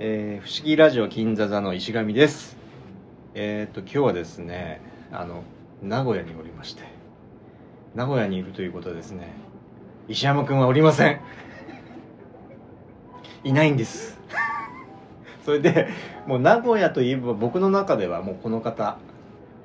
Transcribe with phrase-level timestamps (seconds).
[0.00, 2.56] えー不思議ラジオ金座座の石上です。
[3.34, 5.42] えっ、と今日はですねあの
[5.82, 6.84] 名古屋におりまして。
[7.96, 9.32] 名古屋にいるということはですね。
[10.06, 11.20] 石山くんはおりません。
[13.42, 14.20] いないんです。
[15.44, 15.88] それで
[16.28, 18.98] もう名古屋といえば僕の中ではもうこの方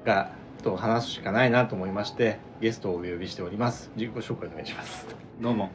[0.04, 0.32] が
[0.64, 3.92] と話すしかないなと思いましてゲストをお呼びしております。
[3.96, 5.06] 自己紹介お願いします。
[5.40, 5.70] どうも。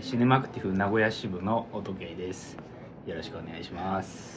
[0.00, 2.75] シネマクティブ名古屋支部の音慶です。
[3.06, 4.34] よろしくお願いします。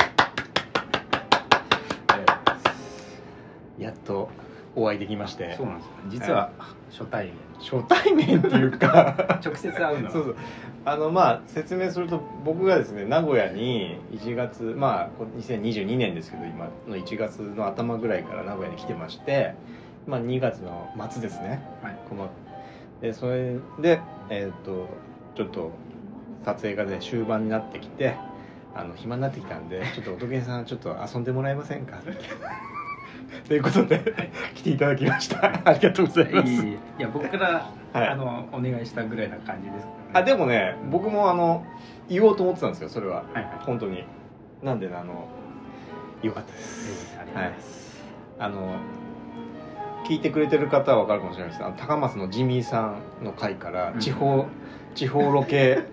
[3.79, 4.29] やっと
[4.75, 5.55] お会いできまして。
[5.57, 6.51] そうなんですよ実は
[6.91, 7.33] 初対面。
[7.59, 9.15] 初対面っていうか。
[9.43, 10.05] 直接会うの？
[10.05, 10.35] はそうそう。
[10.85, 19.55] あのまあ説明すると僕がですね名古屋に1月まあこ2022年ですけど今の1月の頭ぐらいから名古屋に来てまして
[20.05, 21.63] まあ2月の末ですね。
[21.81, 21.97] はい。
[22.07, 22.29] この
[23.01, 24.87] でそれでえっ、と
[25.33, 25.71] ちょっと
[26.45, 28.15] 撮影がね終盤になってきて
[28.75, 31.97] あの暇になってきたんでちょっと音源さんちょっと遊んでもらえませんか？
[33.47, 34.01] ということで
[34.55, 35.45] 来ていただきました。
[35.65, 36.51] ありがとうございます。
[36.65, 38.07] いや僕から、はい。
[38.07, 41.65] あのお願いしたぐらいな感じですあでもね僕もあの
[42.07, 43.17] 言おうと思ってたんですよそれは。
[43.17, 43.45] はいはい。
[43.61, 44.03] 本当に。
[44.63, 45.27] なんでねあの
[46.21, 47.15] よかったです。
[47.15, 48.03] ええありがとうございます、
[48.39, 48.75] あの
[50.05, 51.63] 聞いてくれてる方は分かるかもしれないです。
[51.63, 53.99] あの高松のジミーさんの回からうん。
[53.99, 54.45] 地方、
[54.95, 55.83] 地方ロケ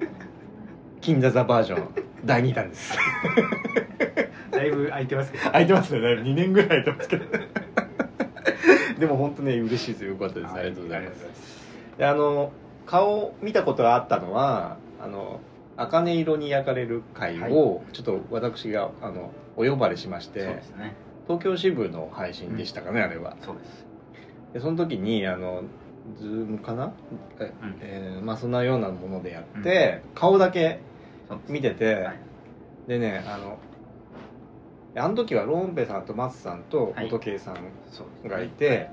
[1.01, 1.89] 金座座バージョン
[2.27, 2.99] 第2弾です。
[4.51, 5.45] だいぶ空いてますけど。
[5.45, 6.01] 空いてますね。
[6.01, 7.25] だいぶ2年ぐらい空いてますけど。
[8.99, 10.05] でも本当ね嬉しいです。
[10.05, 10.53] よよかったです。
[10.53, 11.27] ありがとうございます。
[11.99, 12.53] であの
[12.87, 15.41] 顔見たことがあったのはあの
[15.77, 20.95] 茜色に焼かれる会を、ちょっと私があのお呼ばれしましそうてですね。
[21.27, 23.37] 東京支部の配信でしたかね、あれは。
[23.43, 23.87] そうです。
[24.55, 25.65] でその時にあの
[26.19, 26.93] ズームかな？
[27.41, 27.77] え、うん。
[27.81, 30.81] えーまあそんなようなものでやって、顔だけ
[31.49, 32.19] 見てて、はい。
[32.89, 33.59] でねあの
[34.95, 37.06] あの時はロンペさんとマスさんとはい。
[37.06, 38.89] 音慶さんがいて、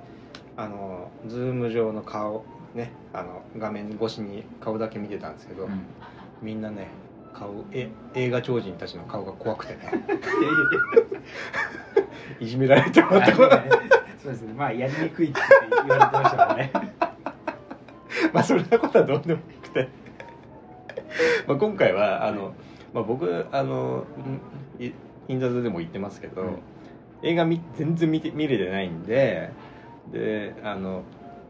[0.57, 2.44] あのズーム上の顔
[2.75, 5.81] ねあの画面越しに顔だけ見てたんですけど、うん。
[6.41, 6.88] みんなね
[7.34, 9.91] 顔え映画超人たちの顔が怖くてね。
[12.40, 13.69] いじめられてもらってあのね。
[14.22, 14.53] そうですね。
[14.53, 15.40] まあやりにくいって
[15.86, 16.72] 言われてましたからね。
[18.34, 19.90] まあそんなことはどうでもよくて
[21.47, 22.53] まあ今回はあの、
[22.94, 24.06] まあ、僕あの
[24.79, 24.94] んい
[25.28, 26.59] 銀座でも言ってますけど、うん。
[27.22, 29.50] 映画見全然見て見れてないんで
[30.12, 31.03] であの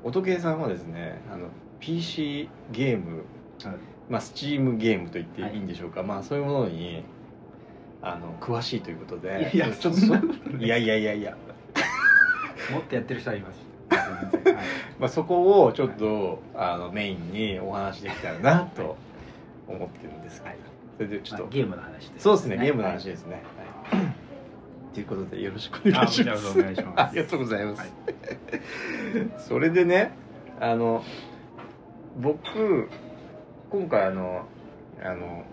[0.03, 1.47] 音ゲーさんはですねあの
[1.79, 3.23] PC ゲーム
[3.63, 3.75] はい。
[4.09, 7.03] まあ、スチームゲームと言っていいんでしょうか、まあそういうものに
[8.01, 10.65] あの詳しいということでいやいやちょっとい。
[10.65, 11.37] いやいやいやいや、
[12.71, 13.97] もっとやってる人はいますは
[14.51, 14.55] い
[14.99, 18.97] まあ、そこをちょっとあのメインにお話できたらなと
[19.67, 20.57] 思ってるんですけど、はい。
[20.97, 22.19] それでちょっと、まあゲームの話で。
[22.19, 23.43] すそうですねゲームの話でですね、
[23.89, 24.93] はい。
[24.93, 26.59] ということでよろしくお願いします。
[26.95, 27.89] あ りがとうございます、はい。
[29.37, 30.11] それでね
[30.59, 31.03] あの
[32.19, 32.89] 僕
[33.71, 34.45] 今回あの
[35.03, 35.43] あの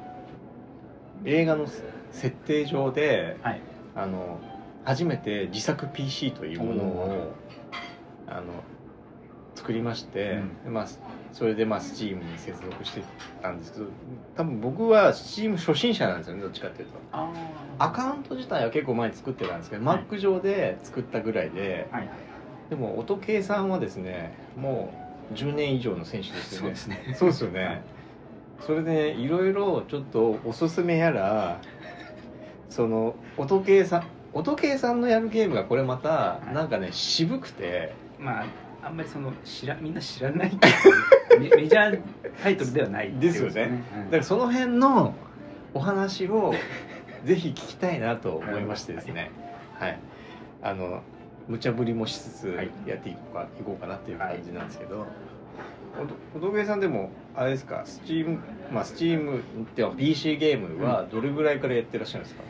[1.25, 1.67] 映画の
[2.13, 3.61] 設定上ではい。
[3.97, 4.39] あの
[4.85, 7.33] 初めて自作 PC というものおを
[8.27, 8.43] あの
[9.71, 10.87] 作りまして、まあ、
[11.33, 13.03] それでまあ Steam に接続して
[13.41, 13.87] たんですけど
[14.37, 16.95] 多分僕は Steam 初心者なんですよねどっちかっていうと。
[17.13, 17.31] あ
[17.79, 20.05] アカウント自体は結構前に作ってたんですけど、はい。
[20.11, 22.09] Mac 上で作ったぐらいではい
[22.69, 24.93] でも音計さんはですねも
[25.33, 26.67] う10年以上の選手ですよね。
[26.67, 27.15] そうですね。
[27.17, 27.83] そうですよね、はい
[28.67, 31.63] それでねいろいろちょっとおすすめやら
[32.69, 34.05] その音計さん
[34.35, 36.55] 音計さんのやるゲームがこれまたい。
[36.55, 37.95] なんかね渋くて。
[38.19, 38.45] まあ
[38.83, 40.59] あんまりその知らみんな知らない
[41.39, 42.03] メメジャー
[42.43, 43.85] タイトルではないですよね。
[43.95, 44.05] うん。
[44.07, 45.15] だからその辺の
[45.75, 46.55] お話を
[47.25, 49.31] ぜひ聞きたいなと思いましてですね。
[49.75, 49.99] はい。
[50.63, 51.03] あの
[51.49, 52.71] 無茶ぶりもしつつはい。
[52.87, 55.07] やっていこうか,、い、こうかなっていう感じなんですけど、
[56.01, 58.39] おと小峠さんでもあれですかスチーム
[58.73, 59.43] まあスチームっ
[59.75, 62.43] ては PC ゲームはどれぐらいからやってらっしゃるんですか、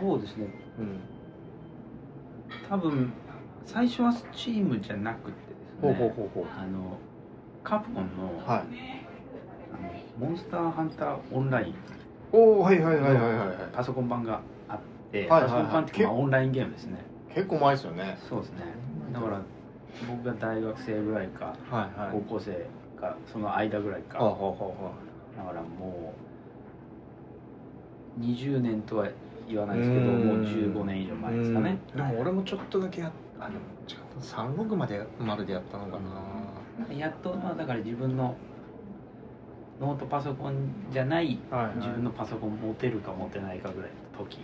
[0.00, 0.46] そうですね。
[0.78, 1.00] うん。
[2.68, 3.12] 多分
[3.66, 6.44] 最初はスチームじゃなくてですねほうほうほうほう。
[6.56, 6.98] あの
[7.62, 8.60] カプコンの,、はい。
[9.72, 11.74] あのモンスターハンターオンライン。
[12.32, 13.56] おおはいはいはいはいはいはい。
[13.72, 14.78] パソコン版があっ
[15.10, 16.98] て、パソコン版っていうかまあオンラインゲームですね。
[17.34, 18.18] 結構前ですよね。
[18.28, 18.58] そうですね。
[19.12, 19.40] だから
[20.08, 21.56] 僕が大学生ぐらいか
[22.12, 22.66] 高校生
[23.00, 24.18] かその間ぐらいか。
[24.18, 26.14] だからも
[28.18, 29.08] う20年とは
[29.48, 30.26] 言わないですけどうん。
[30.26, 31.78] もう15年以上前ですかね。
[31.92, 31.96] うん。
[31.96, 33.12] でも俺もちょっとだけや
[33.44, 34.36] あでも違った。
[34.42, 36.94] 36までまででやったのかな。
[36.94, 38.36] やっとまあだから自分の
[39.80, 41.76] ノートパソコンじゃないはいはい。
[41.76, 44.38] 自分のパソコン持てるか持てないかぐらいの時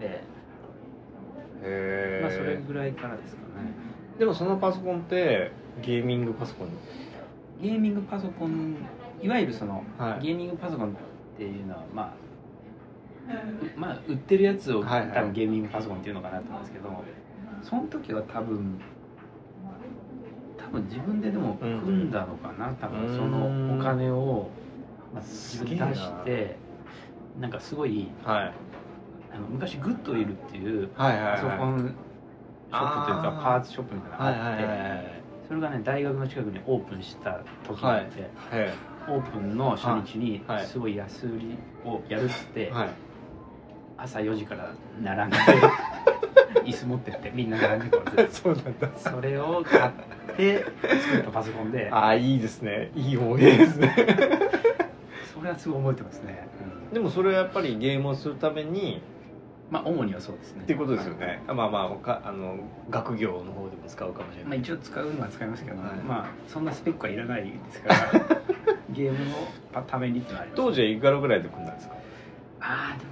[0.00, 0.22] で、
[2.22, 3.72] まあ、それぐらいからですかね。
[4.18, 5.52] でもそのパソコンって
[5.82, 6.68] ゲーミングパソコン？
[7.60, 8.76] ゲーミングパソコン
[9.20, 10.26] いわゆるその、はい。
[10.26, 10.92] ゲーミングパソコンっ
[11.36, 12.12] ていうのはまあ
[13.28, 15.10] うまあ売ってるやつを、はいはい。
[15.12, 16.88] 多分ゲーミングパソコンっていうのかなと思うんですけど
[17.68, 18.80] その時は多分
[20.56, 24.48] 多分自分ででも組んだのかな、多分そのお金を、
[25.14, 26.56] まあ、自分で出して
[27.38, 27.48] な。
[27.48, 28.52] んかすごいはい。
[29.30, 31.94] あの昔グッドウィルっていうパソコン
[32.70, 35.18] ショップというかパーツショップみたいなのがあって、はい
[35.48, 38.30] それがね大学の近くにオープンした時があって、はい。
[39.08, 40.66] オープンの初日にはい。
[40.66, 42.88] すごい安売りをやるっつって、はい。
[43.96, 45.36] 朝4時から並んで
[46.68, 48.88] 椅子持ってってみんな並んでこう そうなんだ。
[48.96, 49.92] それを買っ
[50.36, 50.64] て
[51.02, 51.88] 作ったパソコンで。
[51.92, 52.90] ああいいですね。
[52.94, 53.94] いい思い出ですね。
[55.34, 56.48] それはすごい覚えてますね、
[56.92, 59.00] でもそれはやっぱりゲームをするために
[59.70, 60.62] まあ主にはそうですね。
[60.62, 62.56] っていうことですよね、まあまあ他あの
[62.90, 65.90] 学業の方でも使うかもしれまあ、ない、一応使うのは使いますけど、はい。
[66.06, 67.96] まあそんなスペックはいらないですから
[68.90, 69.18] ゲーム
[69.72, 70.62] のためにってのはあります。
[70.62, 71.94] 当時はいくらぐらいで組んだんですか？
[72.60, 73.10] ああでも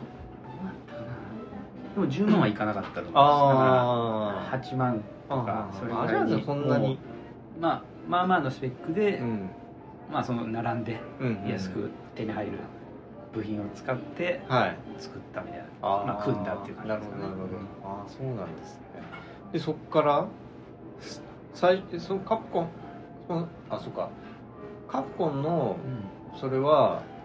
[1.96, 3.16] でも10万はいかなかったと思います。
[3.16, 6.44] あだから8万とかそれぐらいに。
[6.44, 6.98] そんなに。
[7.58, 9.48] まあまあまあのスペックで、うん。
[10.12, 12.52] まあその並んでうんうん安く手に入る
[13.32, 14.76] 部品を使ってはい。
[14.98, 16.06] 作ったみたいな、あー。
[16.06, 17.22] まあ組んだっていう感じですかね。
[17.22, 17.56] どなるほど。
[17.98, 18.80] ああそうなんですね。
[19.52, 20.26] でそっから
[21.00, 21.22] す
[21.54, 22.68] 最そのカプコン
[23.26, 24.10] そのあそっか。
[24.86, 25.76] カプコンの
[26.34, 27.15] うそれはス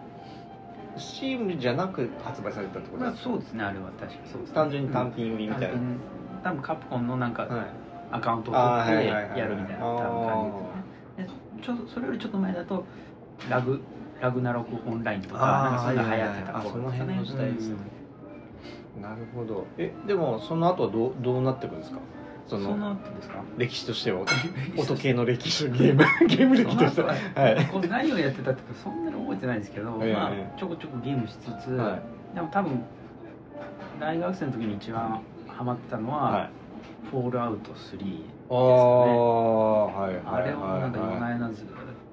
[0.96, 3.86] チームじゃなく発売されたってこん、まあそうですねあれは。
[3.98, 4.54] 確かそうですね。
[4.54, 5.98] 単純に単品売りみたいな、単品。
[6.42, 7.66] 多分カプコンのなんかはい。
[8.12, 10.44] アカウントを取ってはいはいはいやるみたいな多分感
[11.16, 11.32] じですね。
[11.56, 12.84] でちょっとそれよりちょっと前だと
[13.48, 13.80] ラグ
[14.20, 17.76] ラグナロクオンラインとかなんかそんな流行ってた頃ですかねその辺の時代ですね。
[18.96, 19.02] うん。
[19.02, 19.66] なるほど。
[19.78, 21.98] えでもその後はどうどうなっていくんですか？
[22.48, 22.96] その
[23.56, 24.24] 歴史としては。
[24.76, 26.04] 音系の歴史ゲーム。
[26.28, 27.14] ゲーム歴としては。
[27.34, 27.88] はい。
[27.88, 30.12] 何をやってたってそんなに覚えてないですけど、ええ。
[30.12, 31.98] まあ、ちょこちょこゲームしつつ、は
[32.34, 32.82] でも多分
[34.00, 36.50] 大学生の時に一番ハマってたのは、はい。
[37.10, 41.66] フォールアウト3ああはいはいあれをなんか夜はいな夜なずっ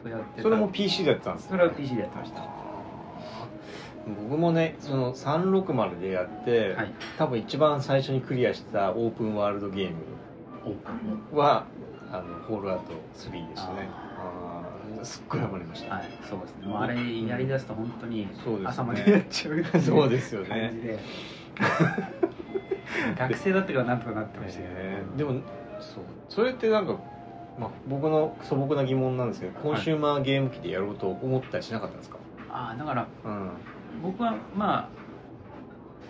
[0.04, 0.44] とやってた。
[0.44, 1.52] それも PC でやってたんですね。
[1.52, 2.69] それは PC でやってました
[4.07, 6.94] 僕もねその360でやって、はい。
[7.18, 11.66] 多分一番最初にクリアしたオープンワールドゲームは
[12.12, 13.90] あのフォールアウト3でしたね。
[15.04, 16.68] すっごいハマりました、はいそうですね。
[16.68, 18.28] もうあれやりだすと本当に
[18.66, 21.00] 朝までやっちゃう そうですよ感じねで。
[23.18, 25.04] 学生だったからなんとかなってましたけど、え。
[25.16, 25.42] ーでも
[25.80, 26.04] そう。
[26.28, 26.95] それってなんか、
[27.57, 32.18] まあ、僕の素朴な疑問なんですけどコンシューマーゲーム機でやろうと思ったりしなかったんですか、
[32.50, 33.50] ああだからうん
[34.01, 34.90] 僕はまあ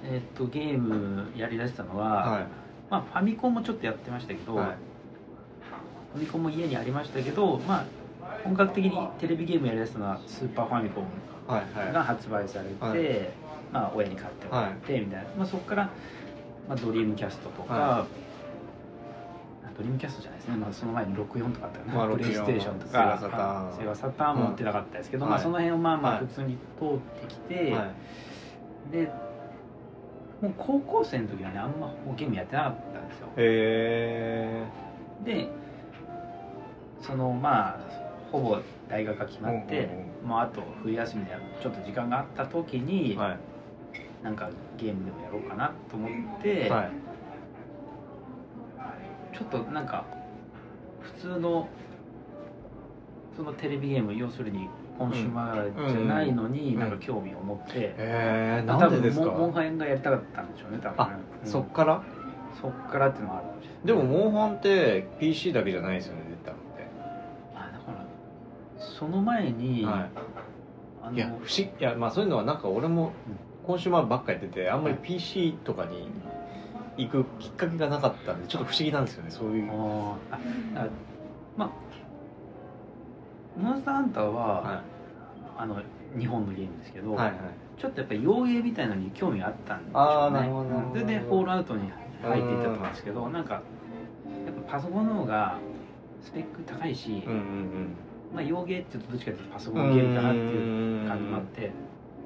[0.03, 2.47] えっとゲームやりだしたのは、はい。
[2.89, 4.67] まあ、ファミコンもちょっとやってましたけど、はい。
[6.13, 7.85] ファミコンも家にありましたけど、まあ、
[8.43, 11.05] 本格的にテレビゲームやりだしたのはスーパーファミコン
[11.47, 11.93] はいはい。
[11.93, 13.29] が発売されて、はい。
[13.71, 15.91] まあ、親に買ってもらってみたいな、まあ、そこから、
[16.67, 18.05] まあ、ドリームキャストとか、はあ
[19.79, 22.91] ドリームキャストじゃないですね、まあ、その前に64とかあったかな、まあプレイステーションとか。
[22.91, 23.63] セガサター。
[23.63, 26.25] ンはいセガサターンも持ってなかったですけど、うんまあ、その辺をまあまあはい。
[26.25, 27.93] 普通に通ってきて、は
[28.89, 28.91] い。
[28.91, 29.09] で
[30.41, 33.27] もう高校生の時はねあんまゲームやってなかったんですよ。
[33.37, 34.67] へ
[35.23, 35.47] で
[37.01, 37.79] そのまあ
[38.33, 38.57] ほぼ
[38.89, 39.89] 大学が決えまって、
[40.25, 41.31] もうあと冬休みで
[41.63, 43.37] ちょっと時間があった時に、はい。
[44.23, 46.05] なんかゲームでもやろうかなと思
[46.37, 47.08] って、はい
[49.39, 50.03] ちょっとなんか
[51.01, 51.67] 普通の
[53.37, 54.67] そのテレビゲーム要するに
[54.97, 56.79] コンシューマーじゃないのにうん。
[56.79, 59.27] なんか興味を持って、へえまあなんでですか？
[59.27, 61.01] モンハンがやりたかったんでしょうね多分。
[61.01, 61.49] あうん。
[61.49, 62.03] そっから？
[62.61, 63.85] そっからっていうのはあるかもしれない。
[63.85, 66.59] でもモンハンって PC だけじゃないですよね出たのっ
[67.55, 68.05] あだから
[68.77, 70.09] その前に、ては
[71.01, 73.13] あのいいや不思議いやまあそういうのはなんか俺も
[73.65, 76.09] コンシューマーばっかやっててあんまり PC とかに
[76.99, 79.71] 行くきっかけがなかったんでちょっと不思議なんですよねそういう。
[79.71, 80.87] あーあ
[81.55, 81.69] まあ
[83.57, 84.83] モンスターハンターは、は
[85.57, 85.81] あの
[86.17, 87.35] 日本のゲームですけど、いはいはい。
[87.77, 90.89] ちょっとやっぱり洋芸みたいなのに興味があったんでしょうね。
[90.91, 91.91] それでフォールアウトに
[92.21, 93.61] 入っていったと思うんですけどなんかや
[94.51, 95.57] っぱパソコンの方が
[96.21, 97.95] スペック高いし、うんうん
[98.33, 101.71] まあ、洋芸ってどっちかっていうとパソコンゲームかなっていうう感じもあって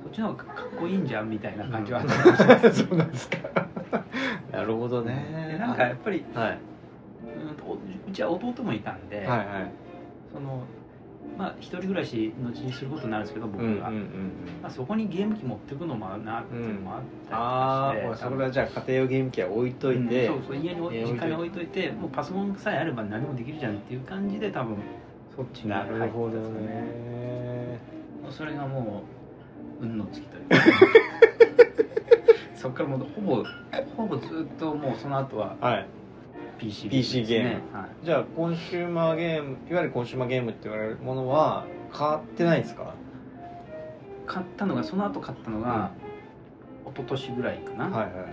[0.03, 2.87] そっちの方がかっこいいんじゃんみたいな感じはあったんかもしれないです。
[2.87, 3.37] そうなんですか。
[4.51, 6.57] なるほどでねなんかやっぱりはい。
[7.49, 9.47] うんとうちは弟もいたんで、はいはい。
[10.33, 10.63] その
[11.37, 14.01] まあ一人暮らし後にすることになるんですけど僕が、うんうんうんうん。
[14.61, 21.19] まあ、そこにゲーム機持ってくのもなっていうのもあったあありとかして、それはじゃあ家庭用ゲーム機は置いといて、うんそうそう家に置い家に置いといて。
[21.19, 24.77] 実家に置いといてもうパソコンさえあれば何もできるじゃんっていう感じで多分
[25.35, 27.79] そっちにな入ったるほどんですよね
[28.29, 29.22] それがもう
[29.83, 30.41] 運の尽きとい。
[30.45, 30.55] う か
[32.55, 33.43] そっからもうほぼ
[33.97, 35.85] ほぼずっともうその後ははい。
[36.59, 37.61] PC PC ゲームですね。
[37.73, 38.05] はい。
[38.05, 42.93] じゃあコンシューマーゲームいわゆるコンシューマーゲームって言われるものは買ってないですか？
[44.25, 45.91] 買ったのがその後買ったのが、
[46.85, 48.23] 一昨年ぐらいかな、はいはいはい。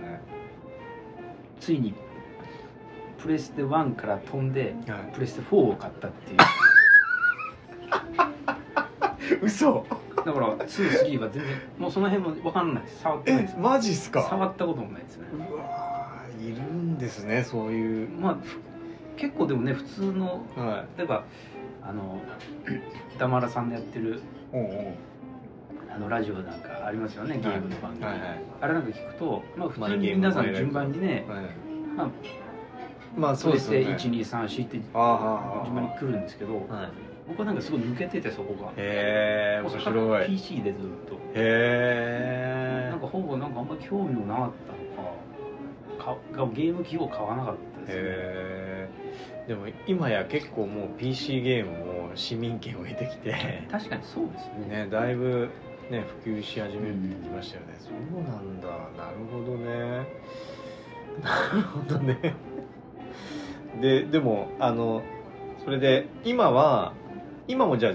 [1.59, 1.93] ついに
[3.21, 5.11] プレステ1から飛んではい。
[5.13, 6.39] プレステ4を買ったっていう。
[9.45, 9.85] 嘘
[10.25, 11.43] だから23は全然
[11.77, 12.83] もうその辺も分かんない。
[13.01, 13.57] 触ってないえです。
[13.57, 14.21] マジっすか？
[14.23, 15.25] 触ったこともないですね。
[15.33, 18.09] うわーいるんですねそういう。
[18.09, 18.59] まあふ
[19.17, 21.23] 結構でもね普通のは例えば
[21.83, 22.19] あの
[23.15, 24.19] 歌丸さんのやってるい
[24.53, 24.93] おうおう。
[25.93, 28.41] あのラジオなんかありますよねゲームの番組、はいはい。
[28.61, 31.43] あれなんか聞くと、まあ、普通に皆さん順番にね、はい。
[31.97, 32.09] まあ、
[33.17, 33.85] まあそうですよね。
[33.87, 36.65] プレステ1234って順番に来るんですけどはい
[37.27, 38.71] 僕はなんかすごい抜けててそこが。
[38.77, 40.23] へえ面白い。
[40.23, 41.19] へ PC でずっと。
[41.33, 44.51] えなんかほぼなんかあんまり興味もなかっ
[45.97, 46.15] たのか。
[46.35, 47.95] かがゲーム機を買わなかったですね。
[47.95, 48.89] へえ
[49.47, 53.67] でも今や結構もう PC ゲームも市民権を得てきて。
[53.71, 54.85] 確かにそうですね。
[54.85, 55.49] ねだいぶ
[55.89, 58.67] ね普及し始めてきましたよね、そうなんだ。
[58.67, 60.05] なるほどね。
[61.21, 62.35] なるほどね。
[63.81, 65.01] ででもあの
[65.63, 66.93] それで今は
[67.51, 67.93] 今もじゃあ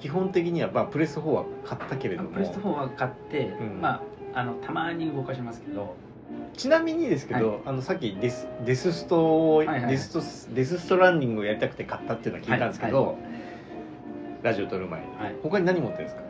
[0.00, 2.30] 基本的には、まあ、プレス4は買ったけれども。
[2.30, 3.80] プレステ4は買って、うん。
[3.80, 4.02] ま
[4.34, 5.94] ああのたまに動かしますけど。
[6.54, 9.90] ちなみにですけど、あのさっきデスデスストを、いはいはい。
[9.90, 13.16] デストデスストランディングをやりたくて買ったっていうのは聞いたんですけど、はい
[14.42, 15.06] ラジオ撮る前に。
[15.16, 15.34] はい。
[15.42, 16.22] 他に何持ってるんですか？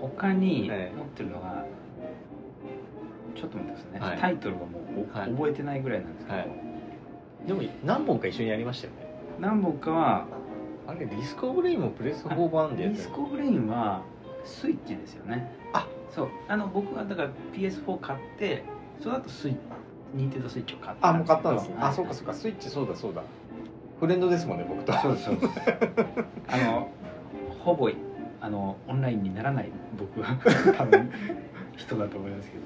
[0.00, 1.66] 他に持ええってるのが、
[3.36, 4.18] ちょっと待ってくださいね、はい。
[4.18, 6.48] タイトルがもう覚えてないぐらいなんですけど、はい。
[7.46, 9.10] でも何本か一緒にやりましたよね。
[9.40, 10.26] 何本かは
[10.90, 14.02] あれリスクオブレインもプレステ4版でやってるリスコブレインは
[14.44, 15.48] スイッチですよね。
[15.72, 15.86] あ。
[16.12, 16.28] そう。
[16.48, 18.64] あの僕はだから PS4 買って
[19.00, 19.60] その後スイッチ
[20.14, 21.74] ニンテンドースイッチを買ったあもう買ったんですね。
[21.76, 22.34] はいあそうかそうか。
[22.34, 23.22] スイッチそうだそうだ。
[24.00, 24.92] フレンドですもんね僕と。
[24.94, 25.52] そうですそうです
[26.48, 26.88] あの
[27.62, 27.88] ほぼ
[28.40, 30.36] あのオンラインにならない僕は。
[30.76, 31.08] 多分
[31.76, 32.64] 人だと思いますけど。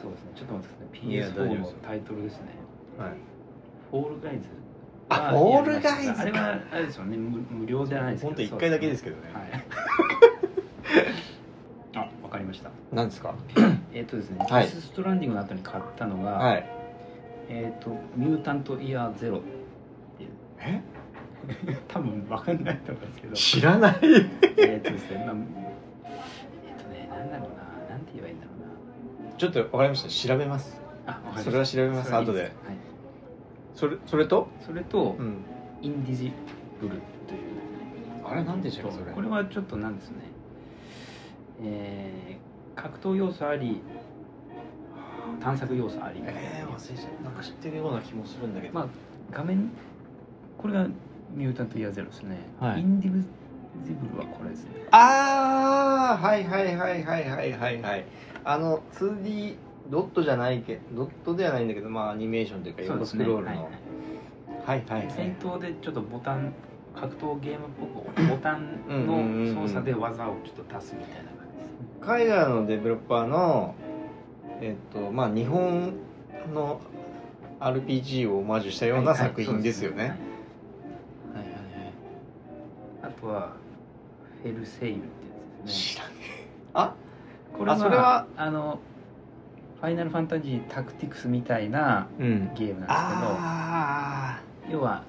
[0.00, 0.30] そうですね。
[0.36, 2.46] ちょっと待ってくださいいやね大丈夫です PS4 のタイトルですね。
[2.96, 3.10] はい。
[3.90, 4.48] フォールガイズ
[5.10, 7.16] あはフォールガイズあれはあれですよね。
[7.16, 8.28] 無無料じゃないですけど。
[8.28, 9.22] 本当一回だけですけどね。
[9.32, 9.64] はい。
[11.96, 12.70] あわかりました。
[12.92, 13.34] 何ですか？
[13.92, 14.64] えっ、とですね、はい。
[14.64, 16.66] デスストランディングの後に買ったのが、はい。
[17.48, 19.40] えっ、とミュータントイヤーゼロっ
[20.18, 20.30] ていう。
[20.60, 20.80] え？
[21.88, 23.34] 多分わかんないと思うんですけど。
[23.34, 23.96] 知らない。
[24.58, 25.36] えっとですね、まあ、
[26.04, 28.50] えっ、とね、なんだろうな、なんて言えばいいんだろ
[29.34, 30.28] うちょっとわかりました。
[30.28, 30.78] 調べます。
[31.06, 31.12] な。
[31.14, 31.50] あ、わかりました。
[31.50, 32.14] それは調べます。
[32.14, 32.40] 後で。
[32.42, 32.50] はい。
[33.74, 34.48] それそれと？
[34.60, 35.36] それと、うん
[35.80, 36.32] インディジ
[36.80, 36.96] ブル
[37.28, 37.40] という。
[38.24, 39.12] あれなんでしたっけそれ？
[39.12, 40.16] これはちょっとなんですね。
[41.62, 43.80] えー、格闘要素あり、
[45.40, 46.20] 探索要素あり。
[46.24, 48.86] えー、忘れちゃったなんか知ってるような気もするんだけど、まあ、
[49.30, 49.70] 画面、
[50.56, 50.86] これが
[51.34, 52.38] ミュータントイヤーゼロですね。
[52.60, 53.22] はいインディビ
[53.84, 54.70] ジブルはこれですね。
[54.90, 58.04] ああはいはいはいはいはいはいはい
[58.44, 59.56] あの 2D
[59.90, 63.50] ドットじゃないけどドットではないんだけどまあアニメーションというか横スクロールの。
[63.50, 63.58] はい。
[63.58, 65.12] はいはいはい。
[65.14, 66.52] 戦闘でちょっとボタン
[66.94, 73.74] 格闘ゲームっぽくボタンの操作で技をちょっと足すみたいな感じですね海外のデベロッパーの
[74.60, 75.92] えっとまあ日本
[76.52, 76.80] の
[77.60, 80.18] RPG をオマージュしたような作品ですよね、はいはいはい。
[83.02, 83.52] あとは
[84.42, 85.06] フェルセイルってや
[85.64, 85.94] つですね。
[85.94, 86.10] 知らね
[86.74, 86.94] あ？
[87.56, 88.26] これはあそれは？
[88.36, 88.80] あの
[89.80, 92.50] ファイナルファンタジータクティクスみたいなうん。
[92.54, 95.02] ゲームなんあですけど要は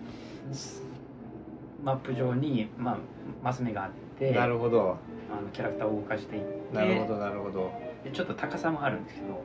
[1.84, 2.98] マップ上に、まあ、
[3.44, 4.98] マス目があってあなるほど。
[5.32, 7.72] あのキャラクターを動かしていってなるほどなるほど。
[8.04, 9.44] でちょっと高さもあるんですけど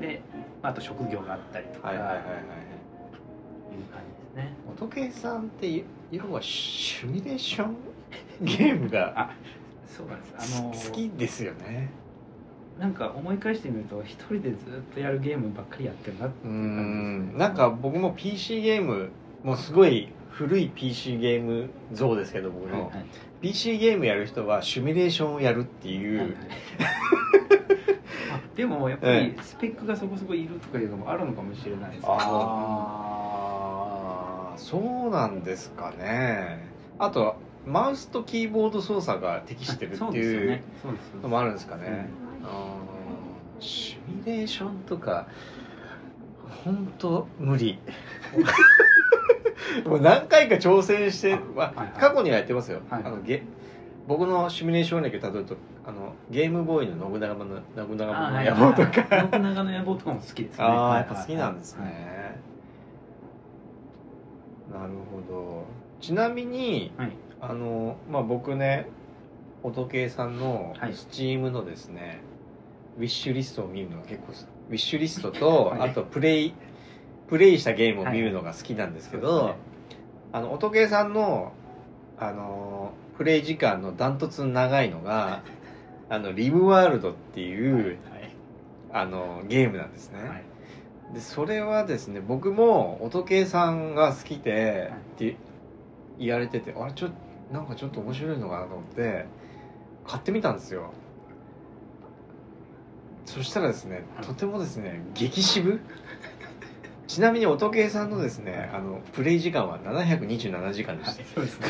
[0.00, 0.20] で
[0.62, 2.26] あと職業があったりとか、はいはいはいはいい。
[2.26, 2.32] う
[3.92, 4.00] 感
[4.34, 4.54] じですね。
[4.68, 7.76] 音計さんって要はシミュレーション
[8.42, 9.30] ゲームがあ
[9.86, 10.58] そうなんです。
[10.58, 11.90] あの好きですよね
[12.78, 17.34] なんか思い返してみると一人でずっとやるゲームばっかりやってるなってういう感じですね。
[17.34, 17.38] ん。
[17.38, 19.10] なんか僕も PC ゲーム
[19.42, 23.06] もうすごい古い PC ゲーム像ですけど僕の、はいはい。
[23.40, 26.36] PC ゲームやる人はシミュレーションをやるっていう、はいはい。
[28.32, 32.12] あでもやっぱりスペックがそこそこいるとかいうのもあるのかもしれないですけど。
[32.12, 33.32] あ
[34.54, 36.68] あそうなんですかね。
[36.98, 40.60] あとマウスとキーボード操作が適してるっていう
[41.22, 42.08] のもあるんですかね、
[43.60, 45.26] シミュレーションとか
[46.64, 47.78] 本当無理。
[49.84, 51.88] もう何回か挑戦して、まあはいはい。
[52.00, 53.42] 過去にはやってますよ、はいあのゲ
[54.06, 57.44] 僕のシミュレーション歴をたどるとあのゲームボーイの信長の
[57.76, 60.64] 信長の野望とか、はい信長の野望とかも好きですね。
[60.64, 61.90] ああやっぱ好きなんですね、は
[64.80, 65.64] いなるほど。
[66.00, 67.12] ちなみにはい。
[67.40, 68.86] あのまあ僕ね
[69.62, 70.94] 音計さんのはい。
[70.94, 72.20] スチームのですね、
[72.98, 74.32] ウィッシュリストを見るのが結構
[74.70, 75.90] ウィッシュリストと、 はい。
[75.90, 76.54] あとプレイ
[77.28, 79.60] プレイしたゲームを見るのが好きなんですけど、そうですね
[80.32, 81.52] あの音計さんの
[82.18, 85.42] あのプレイ時間のダントツ長いのが
[86.08, 87.98] あのリムワールドっていう、
[88.92, 90.28] あのゲームなんですね、はい。
[90.28, 90.42] はい
[91.12, 95.36] でそれはですね僕も音計さんが好きでって
[96.18, 97.10] 言われててあれちょ
[97.50, 99.24] なんかちょっと面白いのかなと思って
[100.06, 100.92] 買ってみたんですよ
[103.38, 105.80] そしたらですねとてもですね激渋？
[107.06, 111.66] ちなみに音計さんのですねあのプレイ時間は727時間でした、そうですね。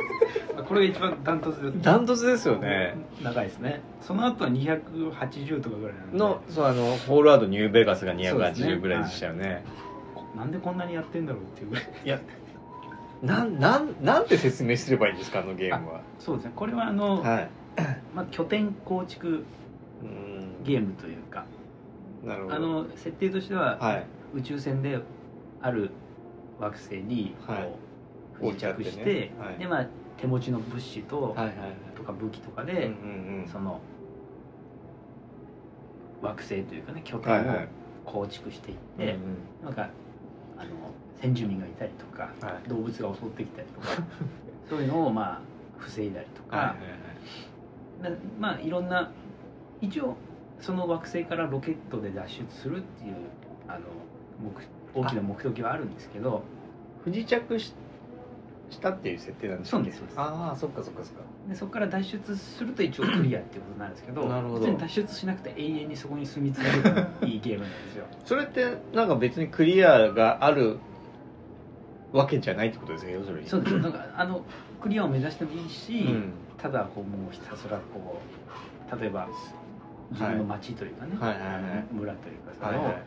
[0.68, 2.94] これが一番ダントツでダントツですよね。
[3.22, 3.80] 長いですね。
[4.02, 6.18] その後は280とかぐらいなんで。
[6.18, 9.64] のそうあのホールアウトニューベガスがそうですね280ぐらいでしたよね。
[10.36, 11.84] なんでこんなにやってんだろうっていうぐらい。
[12.04, 12.20] いや
[13.22, 16.02] なんなんなんて説明すればいいんですかあのゲームは。
[16.18, 16.52] そうですね。
[16.54, 17.48] これはあの、はい。
[18.14, 19.44] まあ、拠点構築うん
[20.64, 21.44] ゲームというか。
[22.24, 22.54] なるほど。
[22.54, 24.06] あの設定としては、はい。
[24.34, 24.98] 宇宙船で
[25.60, 25.90] ある
[26.58, 27.72] 惑星にこう、はい。
[28.34, 29.32] 不時着して、ね。
[29.38, 29.58] はい。
[29.58, 29.86] でまあ
[30.16, 31.56] 手持ちの物資と、はいはいはい。
[31.96, 33.48] とか武器とかで、うんうんうん。
[33.50, 33.80] その
[36.20, 37.46] 惑星というかね拠点をはい。
[37.46, 37.68] はい
[38.04, 39.64] 構築していって、うんうん。
[39.66, 39.90] なんか
[40.56, 40.70] あの
[41.20, 42.68] 先住民がいたりとか、はい。
[42.68, 43.88] 動物が襲ってきたりとか
[44.70, 45.40] そういうのをまあ
[45.76, 48.12] 防いだりとか、はいはいはい。
[48.14, 49.10] なまあいろんな
[49.80, 50.16] 一応
[50.60, 53.14] その惑星からロケットで脱出するっていう
[53.68, 53.80] あの
[54.40, 54.50] 目
[54.94, 56.42] 大きな目的はあるんですけど
[57.04, 57.74] 不時着し
[58.70, 60.20] したっていう設定なんですそうですそうです。
[60.20, 61.22] ああそっかそっかそっか。
[61.48, 64.60] でそこから脱出すると一応クリアっていうことになるんですけどなるほど。
[64.60, 68.04] 別に脱出しなくて永遠にそこに住み続けるいいゲームなんですよ。
[68.26, 70.78] それってなんか別にクリアがある
[72.12, 73.48] わけじゃないってことですね要するに。
[73.48, 73.78] そうです。
[73.78, 74.42] なんかあの
[74.82, 76.32] クリアを目指してもいいし、うん。
[76.58, 78.20] ただこうもうひたすらこ
[78.92, 79.28] う例えば
[80.10, 81.12] 自分の町というかね、
[81.92, 83.02] 村というかそれを、はいはい。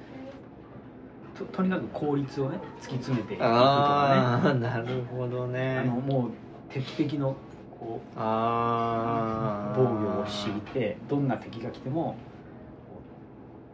[1.37, 5.75] ととにかく効率をね突き詰めていくとかああなるほどね。
[5.75, 6.31] ねあのもう
[6.69, 7.35] 鉄壁の
[7.79, 12.15] こうああ防御を敷いてどんな敵が来ても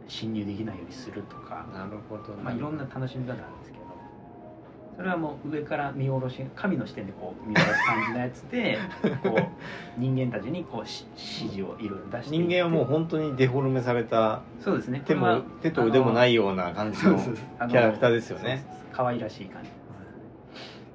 [0.06, 2.42] 侵入できないようにするとか、なるほどね。
[2.42, 3.77] まあ、いろんな楽しみ方なんですけど
[4.98, 8.78] それはもう上から見下ろし神の視点でこう見下ろす感じのやつで
[9.22, 15.02] こう人間たちにこうし指示をいろいろ出して人間はもう本当にデフォルメされたそうですね。
[15.06, 18.64] 手も手と腕もないような感じのキャラクターですよね。
[18.92, 19.70] 可愛らしい感じ。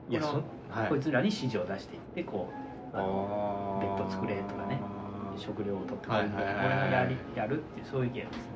[0.09, 0.89] いやそはい。
[0.89, 2.49] こいつらに指示を出していってこ
[2.93, 4.81] うあのベッド作れとかね
[5.37, 8.51] 食料を取ってこれがやりやるっていうそういうゲームですね。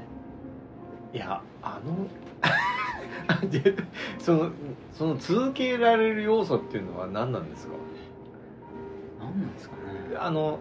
[1.14, 2.10] いやあので
[4.20, 4.52] その
[4.94, 7.74] その続けられる要素っていうのは何なんですか？
[9.20, 9.82] 何なんですかね。
[10.18, 10.60] あの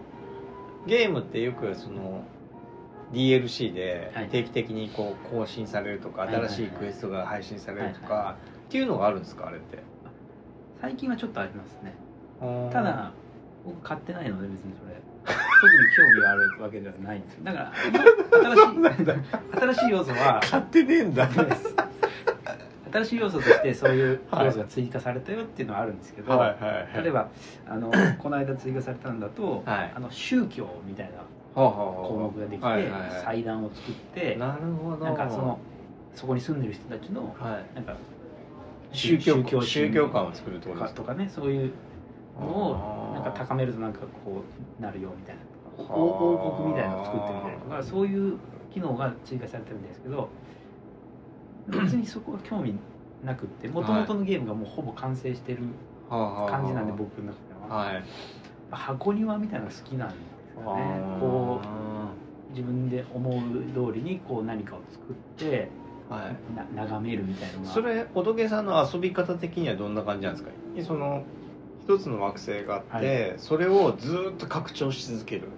[0.86, 2.22] ゲームってよくその
[3.12, 4.28] DLC ではい。
[4.28, 8.36] 定期的にこう更新されるとか、はい新しいクエストが配信されるとか、
[8.68, 9.46] っていうのがあるんですか？
[9.48, 9.78] あれって。
[10.80, 11.94] 最近はちょっとありますね。
[12.70, 13.12] たただ
[13.64, 14.96] 僕買ってないので別にそれ。
[15.26, 17.44] 特に興味があるわけではないんですよ。
[17.44, 19.14] だから新しい
[19.60, 21.26] 新しい要素は買ってねえんだ
[22.96, 27.02] 新しい要素としてそういう要素が追加されたよっていうのはあるんですけど、はいはいはい。
[27.02, 27.28] 例えば
[27.68, 29.92] あの この間追加されたんだと、はい。
[29.94, 31.20] あの宗教みたいな
[31.54, 35.04] 項目ができて、祭壇を作ってなるほど。
[35.04, 35.58] なんかその
[36.14, 37.74] そこに住んでる人たちのはい。
[37.74, 37.94] なんか
[38.92, 40.88] 宗教宗教観を作るとか？
[40.88, 41.72] とかねそういう
[42.40, 44.42] のをなんか高めるとなんかこ
[44.78, 45.42] うなるよみたいな。
[45.78, 48.38] 王国みたいなのを作ってみたりとかそういう
[48.72, 50.30] 機能が追加されてるんですけど
[51.68, 52.74] 別にそこは興味
[53.24, 55.58] なくってもともとのゲームがもうほぼ完成してる
[56.08, 57.84] 感じなんで僕の中では。
[57.84, 58.02] はい。
[58.70, 60.14] 箱庭みたいなのが好きなんで
[60.54, 61.18] すよね。
[61.20, 61.60] こ
[62.50, 65.68] う自分で思う通りにこう何かを作って
[66.10, 66.76] うはい。
[66.76, 70.50] な眺めるみたいなそれおどけさんの遊び方的にはどんな感じなんですか？
[70.84, 71.24] その
[71.84, 75.48] 一つの惑星があって、はそれをずっと拡張し続ける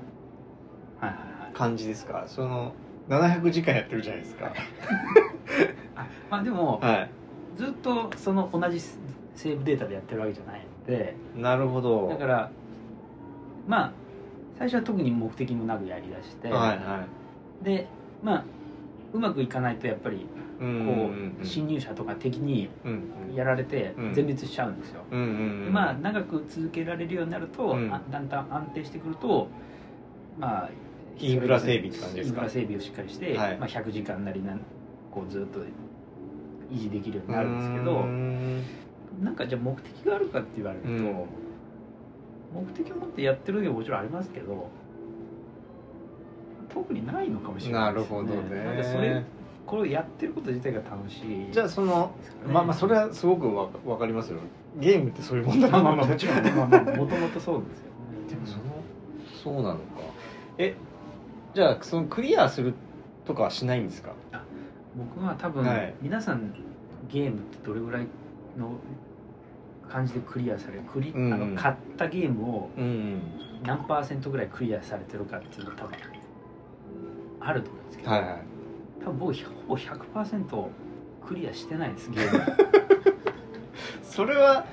[1.00, 1.54] はいはいはい。
[1.54, 2.24] 感じですか？
[2.26, 2.72] その
[3.08, 4.46] 700時間やってるじゃないですか。
[4.46, 4.52] あ
[6.30, 7.10] まあでもはい。
[7.56, 11.16] ずっとその同じセーブデータでやってるわけじゃないので。
[11.36, 12.08] なるほど。
[12.08, 12.50] だから
[13.66, 13.92] まあ
[14.58, 17.04] 最初は特に目的もなくやりだして、はいは
[17.62, 17.88] で
[18.22, 18.44] まあ
[19.12, 20.26] うまくいかないとやっぱりいこ
[20.60, 21.10] こ
[21.42, 24.14] う侵入者とか敵にうんやられてうん。
[24.14, 25.02] 全滅しちゃうんですよ、
[25.70, 27.92] まあ長く続けられるようになると、うん。
[27.92, 29.48] あだんだん安定してくると
[30.38, 30.70] まあ
[31.18, 32.42] インフラ整備って感じですか？
[32.42, 33.58] インフラ整備をしっかりして、はい。
[33.58, 34.60] まあ、100時間なりなん
[35.10, 35.60] こうずっと
[36.70, 38.04] 維持できるようになるんですけど
[39.24, 41.04] なんかじゃあ目的があるかって言われると、うん。
[42.54, 44.68] 目的を持ってやってる時はもちろんありますけど
[46.72, 48.64] 特にないのかもしれなないるですよほどね。
[48.64, 49.22] なんかそれ
[49.66, 52.10] これをやってること自体が楽しいじゃあその
[52.50, 54.38] まあまあそれはすごくわわかりますよ。
[54.78, 57.84] ゲームってそういうもんだまあまあもちろんまあまあもともとそうですよ。
[57.88, 58.62] ねでもその
[59.42, 59.80] そうなのか。
[60.58, 60.74] え
[61.54, 62.74] じゃあそのクリアする
[63.26, 64.12] とかはしないんですか？
[64.98, 65.94] 僕は多分、はい。
[66.02, 66.52] 皆さん
[67.08, 68.06] ゲームってどれぐらい
[68.58, 68.72] の
[69.88, 71.32] 感じでクリアされるクリ、うんうん。
[71.34, 73.20] あの買ったゲームをうん
[73.64, 75.96] 何パーセントぐらいクリアされてるかっていうのが多分
[77.40, 78.42] あると思うんですけど、はいはい。
[79.04, 80.66] 多分僕ほぼ100%
[81.26, 82.44] クリアしてないですゲーム。
[84.02, 84.64] それは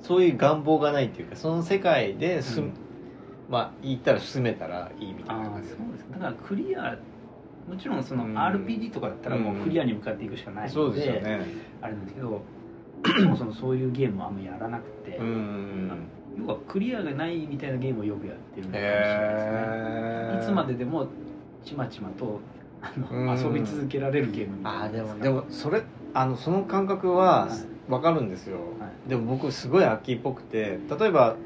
[0.00, 2.74] そういう願望がないっていうかその世界で住む、うん。
[3.52, 6.04] まあ言ったら住めたらいいみたいああな感じそうです。
[6.04, 6.96] かだからクリア
[7.68, 8.36] もちろんそのうん。
[8.38, 11.46] RPG とかだったらもうクリアに向かっていくしかないそうので,、ね。
[11.80, 12.42] あれなんですけど
[13.20, 15.90] そもそもそういうゲームはあんまやらなくて、うん
[16.36, 20.42] 要はクリアがないみたいなゲームをよくやってるのかもしれないですね。
[20.42, 21.06] いつまででも
[21.64, 22.40] ちまちまと
[23.40, 24.84] 遊び続けられるゲームみたいあな。
[24.86, 27.48] あでもでもそれあのその感覚はは
[27.88, 27.92] い。
[27.92, 31.36] わかるんですよ、はでも僕すごい秋っぽくて例えば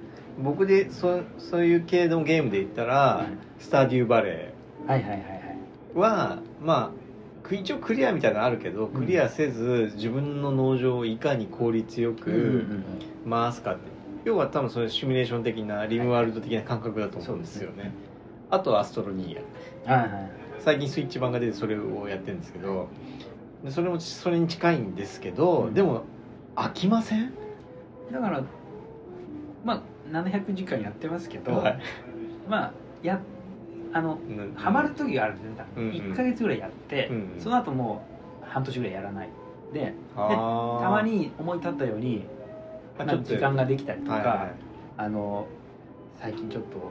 [0.41, 3.27] 僕でそそういう系のゲームで言ったら、はい。
[3.59, 4.55] スタデューバレ
[4.87, 5.29] はいはいはいはい。
[5.35, 5.38] ー
[5.94, 6.92] はま
[7.48, 12.62] あ一応クリアみたいなのあるけどクリアせず自分の農場をいかに効率よく
[13.29, 13.98] 回すかって。
[14.24, 17.92] 要は多分そういうシミュレーション的なリムワールド的な感覚だと思うんですよね,、
[18.51, 19.42] あとはアストロニーヤ
[20.59, 22.88] 最近スイッチ版が出てそれをやってるんですけど
[23.64, 25.74] でそれもそれに近いんですけど、うん。
[25.74, 26.03] でも
[26.57, 27.33] 飽きません？
[28.12, 28.44] だから
[29.64, 31.81] まあ700時間やってますけど、はい。
[32.48, 32.72] まあ
[33.03, 33.20] や
[33.92, 34.55] あのうん。
[34.55, 35.85] ハマる時があるんですね多分。
[35.85, 35.94] うんうん。
[36.12, 38.05] 1か月ぐらいやって、うんその後も
[38.42, 39.29] う半年ぐらいやらない。
[39.72, 40.83] であー。
[40.83, 42.24] たまに思い立ったように
[42.98, 43.35] なんかあちょっと。
[43.35, 44.53] 時間ができたりとか、はいはい
[44.96, 45.46] あの
[46.20, 46.90] 最近ちょっと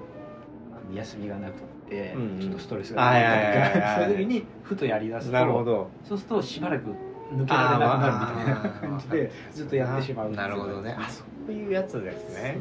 [0.95, 1.53] 休みがなく
[1.89, 2.39] て、うんうん。
[2.39, 5.89] ちょっとストレスがあったりとか、はいはいはいはいそういう時にふとやりだすとなるほど。
[6.05, 6.91] そうするとしばらく
[7.33, 10.95] 抜けられなくなるみたいな感じで ずっとやってしまうなるほどね。
[10.97, 12.59] あそういうやつですね。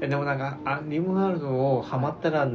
[0.00, 2.48] でもなんかあリムワールドをハマったら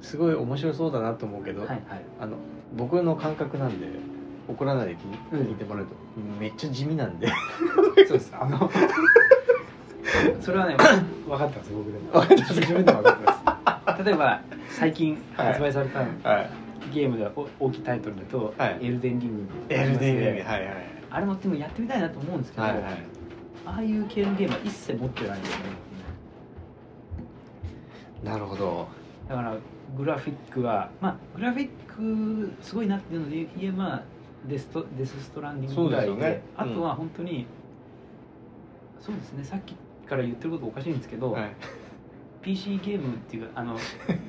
[0.00, 1.82] すごい面白そうだなと思うけど、はいはい。
[2.20, 2.36] あの
[2.76, 3.86] 僕の感覚なんで
[4.48, 5.92] 怒らないで聞いてもらうと、
[6.38, 7.28] めっちゃ地味なんで。
[8.06, 8.32] そうです。
[8.38, 8.70] あの
[10.40, 10.76] それはね
[11.26, 12.12] 分かってます僕でも。
[12.12, 14.02] 分かって自分でも分かってます。
[14.04, 16.50] 例えば最近はい発売されたはい。
[16.94, 18.78] ゲームではお大きいタイトルだと「はい。
[18.80, 20.66] エルデンリング」エルデンリングはいではい。
[21.10, 22.82] あれもでもやってみたいなと思うんですけど、はいはい。
[23.64, 25.64] ああいう系のゲームは一切持ってないんですよね。
[28.24, 28.86] なるほど。
[29.28, 29.54] だから
[29.96, 34.02] グラフィックはまあグラフィックすごいなっていうので言えば
[34.46, 36.42] デストデスストランディングぐらいでそうですよね。
[36.56, 37.46] あとは本当に、
[39.00, 39.74] そうですねさっき
[40.08, 41.50] から言ってることおかしいんですけど、はい。
[42.42, 43.76] PC ゲームっていうかあの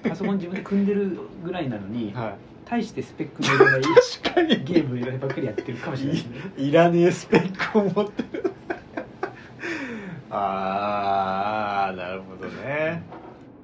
[0.04, 3.84] パソコン自分で組んでるぐらいなのに、 は大してスペックのいらないい
[4.24, 4.64] 確かに。
[4.64, 6.22] ゲームばっかりやってるかもしれない。
[6.22, 8.52] ですねいらねえスペックを持ってる。
[10.30, 13.04] ああなるほどね。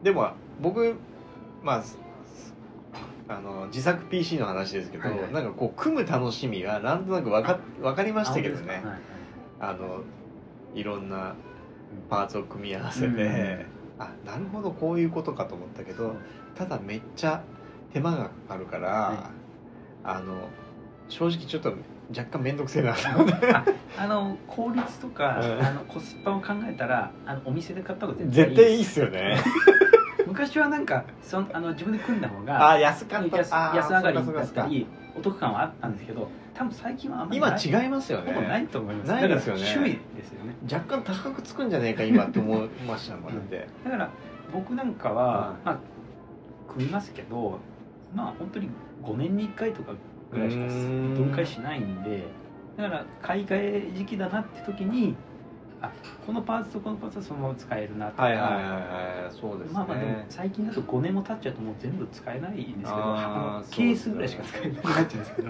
[0.03, 0.95] でも僕
[1.63, 1.97] まあす
[3.27, 8.83] あの自作 PC の話ですけど、はいはいなんかこう組む楽しみがなんとなく分か分かりましたけどね。
[9.59, 10.01] あ本あの
[10.75, 11.35] いろんな
[12.09, 13.65] パーツを組み合わせて、うん
[13.99, 16.15] あなるほどこういうことかと思ったけど
[16.55, 17.43] ただめっちゃ
[17.93, 19.31] 手間がかかるから、は
[20.03, 20.49] あの
[21.09, 21.75] 正直ちょっと
[22.09, 22.95] 若干面倒くせえな
[23.97, 25.65] あの効率とか、うん。
[25.65, 29.37] あのコスパを考えたらあのお店で買った方が絶絶対いいっすすよね
[30.33, 33.37] 昔はなんかそんあの自分で組んだ方があ安かった。
[33.37, 39.11] 安安上がりだったりお得感はあったんですけど多分最近はあんまり今違いますよほぼないねと思います。
[39.11, 39.61] ないですよね。
[39.61, 40.55] だから趣味ですよね。
[40.71, 44.09] 若干高くつくんじゃねえか今って思いましたもんだってだから
[44.51, 45.79] 僕なんかは、まあ
[46.73, 47.59] 組みますけど
[48.15, 48.69] まあ本当に
[49.03, 49.93] 5年に1回とか
[50.31, 52.23] ぐらいしか分解しないんで
[52.77, 55.15] だから買い替え時期だなって時に
[55.83, 55.91] あ
[56.25, 65.49] このパーツとこのパーツはそのまま使えるなとか、はいはいはいはいそうですね、まあまあでも最近だと5年も経っちゃうともう全部使えないんですけどあのケースぐらいしか使えなくなっちゃうんですけど。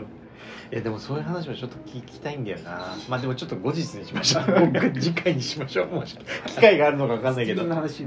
[0.72, 2.96] いやでもそういう話もちょっと聞きたいんだよな。
[3.08, 4.72] まあでもちょっと後日にしましょう。
[4.74, 5.88] 僕次回にしましょう。
[5.88, 6.18] もし
[6.48, 7.64] 機会があるのか分かんないけど。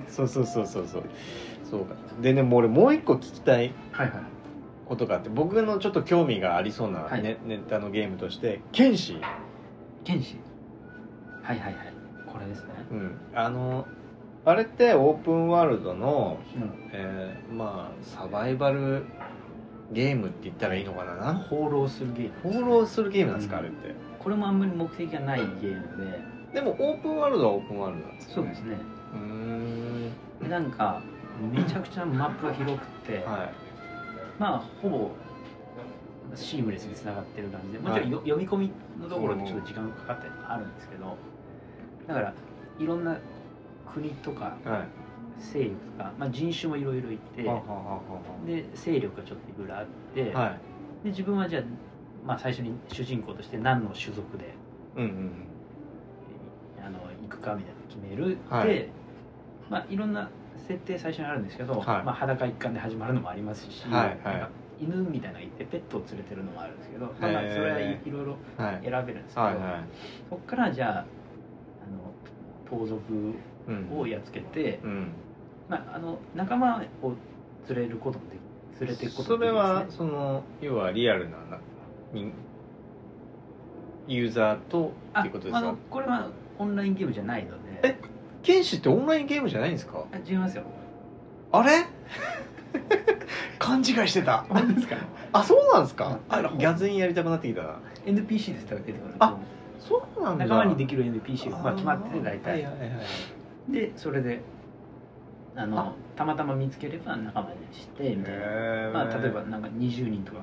[0.08, 1.04] そうそうそうそうそう
[1.62, 1.84] そう。
[1.86, 3.72] かでねもう俺もう一個聞きたい
[4.84, 7.22] ことがあって僕のちょっと興味がありそうなはい。
[7.22, 9.18] ネ,、ネタのゲームとして「剣士。
[10.02, 10.36] 剣士。
[11.42, 11.95] はいはいはい
[12.36, 13.18] これですね」うん。
[13.34, 13.86] あの
[14.44, 16.90] あれってオープンワールドの、うん。
[16.92, 19.04] えーまあサバイバル
[19.92, 21.34] ゲームって言ったらいいのかな？
[21.34, 23.64] 放浪するゲーム放浪するゲームなんですか、うん。
[23.64, 23.94] あれって。
[24.18, 26.60] これもあんまり目的がないゲームで。
[26.60, 28.76] でもオープンワールドはオープンワールドなんですそうですね。
[29.14, 30.12] うーん。
[30.42, 31.00] でなんか
[31.52, 33.52] めちゃくちゃマップが広くて、はい。
[34.38, 35.10] まあほぼ
[36.34, 38.70] シームレスにつながってる感じでもちろんよ、読み込み
[39.00, 41.16] のところでちょっと時間がかかってあるんですけど
[42.06, 42.34] だから
[42.78, 43.18] いろんな
[43.92, 44.88] 国とかはい。
[45.38, 47.42] 勢力とか、まあ、人種もいろいろいて
[48.46, 51.62] で勢力がちょっといろいろあって、で自分はじゃあ、
[52.24, 54.54] まあ、最初に主人公として何の種族で
[56.82, 58.68] あの行くかみたいなの決める、はい。
[58.68, 58.88] で、
[59.68, 60.30] まあ、いろんな
[60.66, 61.84] 設定最初にあるんですけど、はい。
[61.84, 63.84] まあ、裸一貫で始まるのもありますし、
[64.80, 68.80] 犬みたいなのがいてペットを連れてるのもあるんですけど、まあ、それはいいろいろはい。
[68.82, 69.46] 選べるんですけど、
[70.30, 71.15] そこからじゃあ
[72.70, 73.00] 盗賊
[73.68, 73.98] うん。
[73.98, 75.08] をやっつけて、うん。
[75.68, 77.12] まあ、あの仲間を
[77.68, 79.84] 連れることもでき連れていくことそれもできますね。
[79.86, 81.36] はその要はリアルな
[84.08, 87.80] ユーザーとあっていうことですかあのこれはオンラインゲームじゃないので。
[87.82, 87.98] え
[88.42, 90.04] 剣士ってオンラインゲームじゃないんですか？
[90.12, 90.62] あ違いますよ。
[91.50, 91.84] あれ？
[93.58, 94.46] 勘違いしてた。
[94.48, 94.96] 本当ですか？
[95.32, 96.18] あそうなんですか？
[96.28, 97.80] あだからギャズインやりたくなってきたな。
[98.06, 99.36] NPC ですから出てくるあ
[99.78, 100.44] そうなんだ。
[100.46, 102.50] 仲間にできる NPC がまあ決まってて大はい体。
[102.52, 102.76] はいはいは
[103.68, 103.72] い。
[103.72, 104.40] でそれで
[105.54, 105.92] あのあ。
[106.16, 110.38] たまたま見つければ仲間にしてみたいな、まあ、例えばなんか20人とか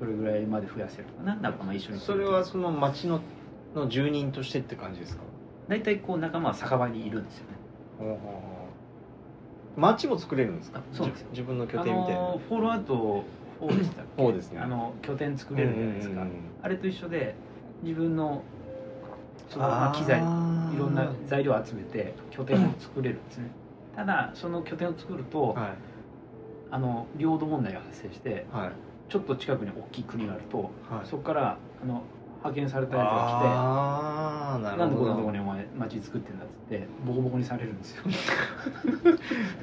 [0.00, 1.36] それぐらいまで増やせるかな。
[1.36, 3.20] 仲間一緒にそれはその町の
[3.76, 5.22] の住人としてって感じですか？
[5.68, 8.18] 大体こう仲間は酒場にいるんですよね。
[9.76, 10.82] 町も作れるんですか？
[10.92, 11.28] そうですよ。
[11.30, 12.20] 自分の拠あ点みたいな。
[12.20, 13.24] のフォールアウト
[13.60, 14.60] 4でしたっけ？4ですね。
[14.60, 16.26] あの拠点作れるじゃないですか、
[16.62, 17.36] あれと一緒で
[17.82, 18.42] 自分の
[19.52, 20.22] そのまあ機材い
[20.78, 23.50] ろんな材料を集めて拠点を作れるんですね。
[23.94, 25.68] ただその拠点を作ると、はい。
[26.70, 28.70] あの領土問題が発生してはい。
[29.10, 31.06] ちょっと近くに大きい国があると、はい。
[31.06, 32.02] そこからあの
[32.38, 33.12] 派遣されたやつが
[34.62, 38.02] 来て「なんでこんなとこにお前町作ってんだ」っつってボコボコにされるんですよ、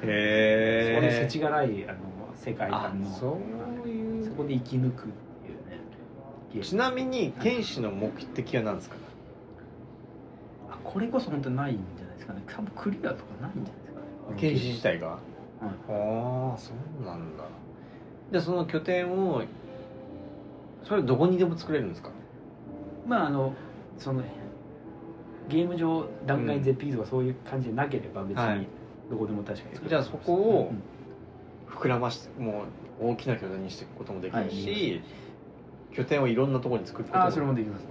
[0.04, 1.97] へそれえ世知辛いあの
[2.36, 3.38] 世界あ観のそ
[3.86, 4.25] ういう。
[4.25, 8.95] そこで生き抜くっていうねちなみに剣士の目的は何ですか？
[8.95, 9.09] あ
[10.83, 12.41] これこそ本当にないんじゃないですかね。
[12.47, 13.99] 多分クリアとかないんじゃないですか
[14.31, 14.37] ね。
[14.37, 15.07] 剣士自体が？
[15.07, 15.19] はい。
[15.89, 17.43] ああそうなんだ。
[18.31, 19.43] じゃあその拠点を
[20.83, 22.11] それどこにでも作れるんですか？
[23.07, 23.53] まああの
[23.97, 24.21] その
[25.49, 28.59] ゲーム上段階うん ZP とかそういう感じでなければ別はい。
[28.59, 28.67] に
[29.09, 30.83] どこでも確かに作れるじゃあそこをうん。
[31.75, 32.63] 膨らましても
[33.01, 35.01] う大きな拠点にしていくこともできるはいし、
[35.93, 37.87] 拠点をいろんなところに作ることもああそれもできますね。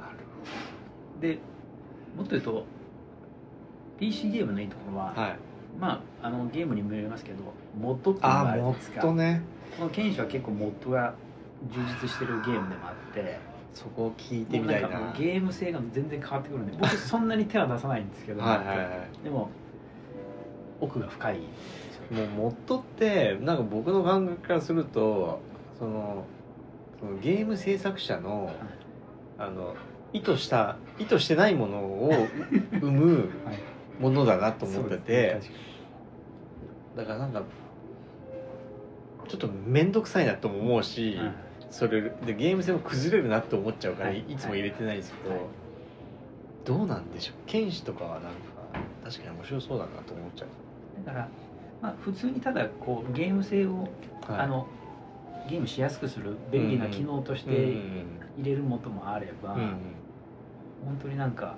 [0.00, 0.16] なる
[1.20, 1.38] で
[2.16, 2.64] もっと言うと
[3.98, 5.36] PC ゲームのいいところは、はい。
[5.78, 7.38] まああのゲームにもよりますけど
[7.78, 9.12] モッドっていうのがあるんですか。
[9.12, 9.42] ね。
[9.76, 11.14] この剣士は結構モッドが
[11.70, 13.38] 充実してるゲームでもあって
[13.72, 14.88] そこを聞いてみたいな。
[15.16, 19.24] ゲーム性が全然変わってくるんで僕そんなに手は出さないんですけどはいはいはい。
[19.24, 19.48] でも
[20.80, 21.40] 奥が深い
[22.10, 25.40] もうモッドってなんか僕の感覚からすると
[25.78, 26.24] その
[26.98, 28.50] そのゲーム制作者の
[29.38, 29.74] あの
[30.12, 32.28] 意図した意図してないものを
[32.80, 33.56] 生むはい。
[34.00, 35.54] ものだなと思ってて、そうですね
[36.96, 37.42] だからなんか
[39.28, 41.34] ちょっと面倒くさいなとも思うし、確かに
[41.70, 44.20] それでゲーム性も崩れるなって思っちゃうから、はい。
[44.28, 45.40] い、つも入れてないんですけど、はい。
[46.64, 47.34] どうなんでしょう？
[47.46, 48.28] 剣士とかはなんか
[49.04, 50.46] 確かに面白そうだなと思っちゃ
[50.98, 51.00] う。
[51.00, 51.28] んだから、
[51.82, 53.86] まあ、普通にただこうゲーム性を、う、
[54.32, 54.66] あの
[55.48, 57.72] ゲームしやすくする便利な機能としうんうんて
[58.38, 59.76] 入れるものもあれば、うんうん
[60.84, 61.54] 本当になんか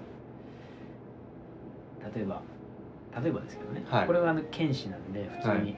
[2.14, 2.42] 例えば
[3.22, 4.06] 例えばですけどね、はい。
[4.06, 5.76] これはあの剣士なんで普通に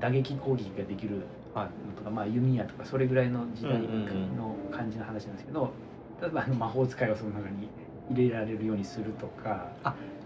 [0.00, 1.22] 打撃攻撃ができる
[1.54, 1.64] はい。
[1.66, 5.72] のとか、まあ、弓矢とかそれぐらいの時代の感じの話なんですけど、
[6.22, 7.68] 例えばあの魔法使いをその中に
[8.10, 9.68] 入れられるようにするとか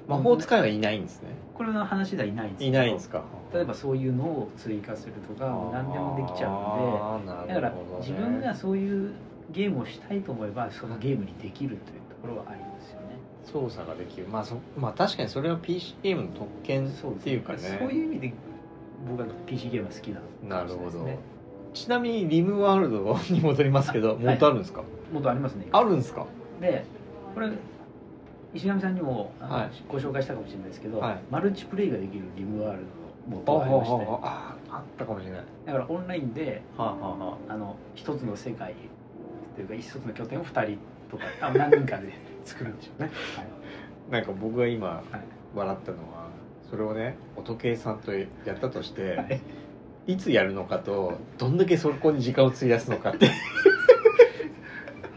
[0.07, 1.31] 魔法使いはいないんですね。
[1.55, 3.25] これの話ではいないんですいないんですか？
[3.55, 9.15] 例えばそういうのを追加するとか何でもできちゃうんうんででだから自分がそういう
[9.51, 11.81] ゲームをしたいと思えばそのゲームにできるという。
[11.81, 13.19] ところはありますよね。
[13.45, 14.27] 操作ができる。
[14.29, 16.91] まあそまあ確かにそれは PC ゲームの特権っ
[17.23, 17.59] ていうかね。
[17.79, 18.35] そういう意味で
[19.09, 21.07] 僕は PC ゲームが好きなのかなるほど。
[21.75, 24.19] ちなみにリムワールドに戻りますけど、はい。
[24.19, 24.83] もっとあるんですか、
[25.13, 25.67] もっとありますね。
[25.73, 26.27] あるんですか？
[26.61, 26.85] で
[27.35, 27.51] これ
[28.55, 29.71] 石上さんにもはい。
[29.89, 31.19] ご紹介したかもしれないですけど、はい。
[31.31, 32.83] マルチプレイができるリムワール
[33.29, 34.07] ドのあ元がありまして。
[34.23, 35.45] ああったかもしれない。
[35.67, 37.57] だからオンラインではあはあはあ。
[37.57, 38.75] の一つの世界
[39.57, 40.79] というか一つの拠点を2人
[41.11, 42.13] とかあ何人かで
[42.45, 45.05] 作るんでしょうね、あなんか僕が今はい。
[45.55, 46.29] 笑ったのは
[46.69, 49.41] それをね音計さんとやったとして、はい。
[50.07, 53.31] い、つやるのかとどんだけそこに時間を費やすのかって。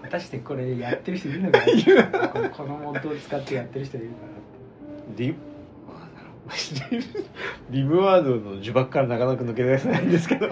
[0.04, 1.60] 果たしてこれやってる人いるのか
[2.40, 2.50] な。
[2.50, 5.24] このモッドを使ってやってる人いるかなって。
[5.24, 5.36] リ
[5.90, 7.26] あなるほど。
[7.72, 10.48] リムワードの呪縛からなかなか抜け出せないんですけど。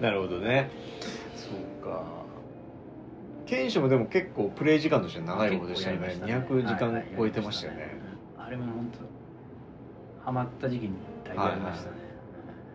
[0.00, 0.70] なるほどね
[3.46, 6.08] 剣士もでも結構プレイ時間としては長い方でしたよね。
[6.08, 8.46] 結構やりま200時間はいはい超えてましたよね、やりましたね。
[8.46, 8.90] あれも本
[10.18, 10.92] 当ハマった時期に
[11.24, 11.96] 大体やりましたね、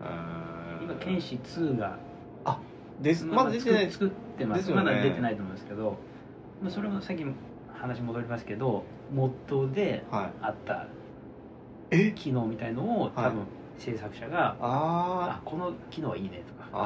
[0.00, 1.98] あー今剣士2が
[3.00, 3.90] ですまだ出てない。
[3.90, 4.68] 作ってます。
[4.68, 4.74] ね。
[4.74, 5.96] まだ出てないと思うんですけど
[6.62, 7.24] まあそれもさっき
[7.72, 10.30] 話戻りますけどモッドではい。
[10.42, 10.86] あった
[11.90, 12.12] え？
[12.12, 13.44] 機能みたいのを多分
[13.78, 16.80] 制作者が、ああこの機能はいいねとかああ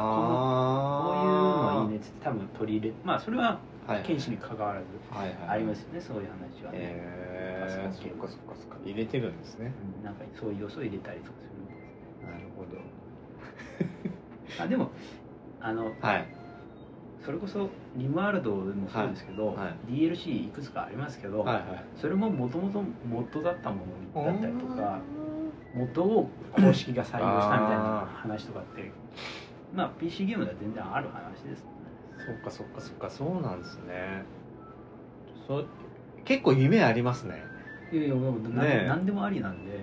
[1.05, 8.77] このこういうのあはいいねっつって多分取り入れまあそれははい剣士に関わらずはいはいありますよねそういう話はね、えー、そっかそっかそっか。
[8.85, 9.73] 入れてるんですね。
[9.99, 10.05] うん。
[10.05, 11.45] なんかそういう要素を入れたりとかす
[12.23, 12.81] るなるほど。
[14.65, 14.91] あでも
[15.61, 16.27] あのはい。
[17.25, 19.57] それこそリムワールドもそうですけど、はい。
[19.57, 19.93] はい。
[19.93, 21.85] DLC いくつかありますけど、はいはい。
[21.97, 23.77] それももともとモッドだったも
[24.15, 24.99] のだったりとか
[25.75, 28.93] モッドを公式が採用したみたいな話とかって
[29.75, 31.65] まあ PC ゲームでは全然ある話です
[32.27, 33.11] そっかそっかそっか。
[33.11, 34.25] そうなんですね。
[35.47, 35.67] そう
[36.25, 37.43] 結構夢ありますね。
[37.93, 38.21] いやいやね
[38.85, 38.87] え。
[38.89, 39.79] 何でもありなんで、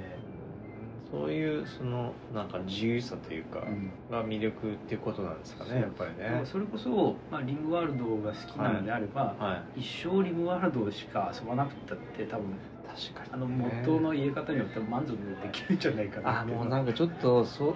[1.11, 3.91] そういうそのなんか自由さというかうん。
[4.09, 6.41] が魅力っていうことなんですかねやっぱりね。
[6.45, 12.53] それこそ、まあ、リムワールドが好きなのであれば、は一生リムワールドしか遊ばなくたって多分い
[12.87, 15.11] 確かに、ね、あのモッドの入れ方によっては満足
[15.43, 17.75] できるんじゃないかなあもうなんかちょっとそ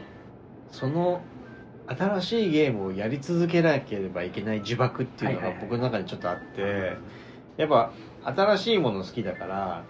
[0.71, 1.21] その
[1.87, 6.97] 新しいゲームをやり続けなければいけない呪縛っていうのが僕の中にちょっとあって
[7.57, 7.91] やっぱ
[8.23, 9.83] 新しいもの好きだから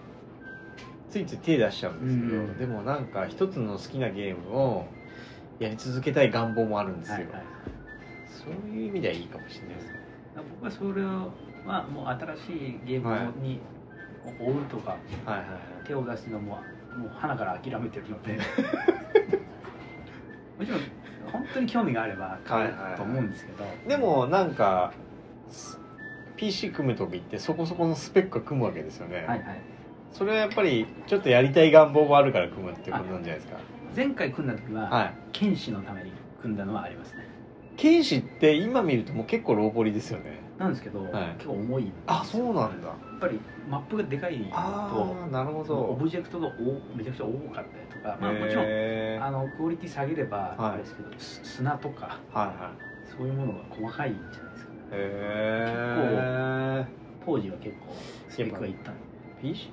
[1.10, 4.86] ついつい手出しちゃうんですけど、うんでもなんか一つの好きなゲームを
[5.58, 7.42] やり続けたい願望もあるんですよ、はいはい
[8.28, 9.92] そういう意味ではいいかもしれないですね。
[10.60, 11.08] 僕はそれは
[11.88, 13.58] もう新しいゲームに
[14.38, 15.86] 追うとかはいはいはい。
[15.86, 16.60] 手を出すのも
[16.96, 18.38] もう花から諦めてるので
[20.58, 20.80] もちろん
[21.36, 24.92] 本当に興味があれば買うと思うんですけど、でもなんか
[25.50, 25.78] す
[26.36, 29.60] PC 組む時ってそこそこのスペックが組むわけですよね、はいはい。
[30.12, 33.58] それはやっぱりちょっとやりたい願望もあるから組むってことなんじゃないですか。
[33.94, 35.14] 前回組んだ時は、はい。
[35.32, 37.26] 剣士のために組んだのはありますね。
[37.76, 41.34] 剣士って今見るともう結構ローポリですよねなんですけど、はい。
[41.34, 42.02] 結構重いんですよ。
[42.06, 42.88] あそうなんだ。
[42.88, 46.52] やっぱりマップがでかいとあなるほオどブジェクトがお
[46.96, 49.24] めちゃくちゃ多かったりとか、まあ、もちろんへー。
[49.24, 50.56] あのクオリティ下げればはい。
[50.58, 53.12] あれですけど、す砂とかはいはい。
[53.16, 54.78] そういうものが細かいんじゃないですかね。
[54.92, 56.86] へえ
[57.24, 57.94] 当時は結構
[58.28, 59.00] スペックがいったんで。
[59.42, 59.70] PC,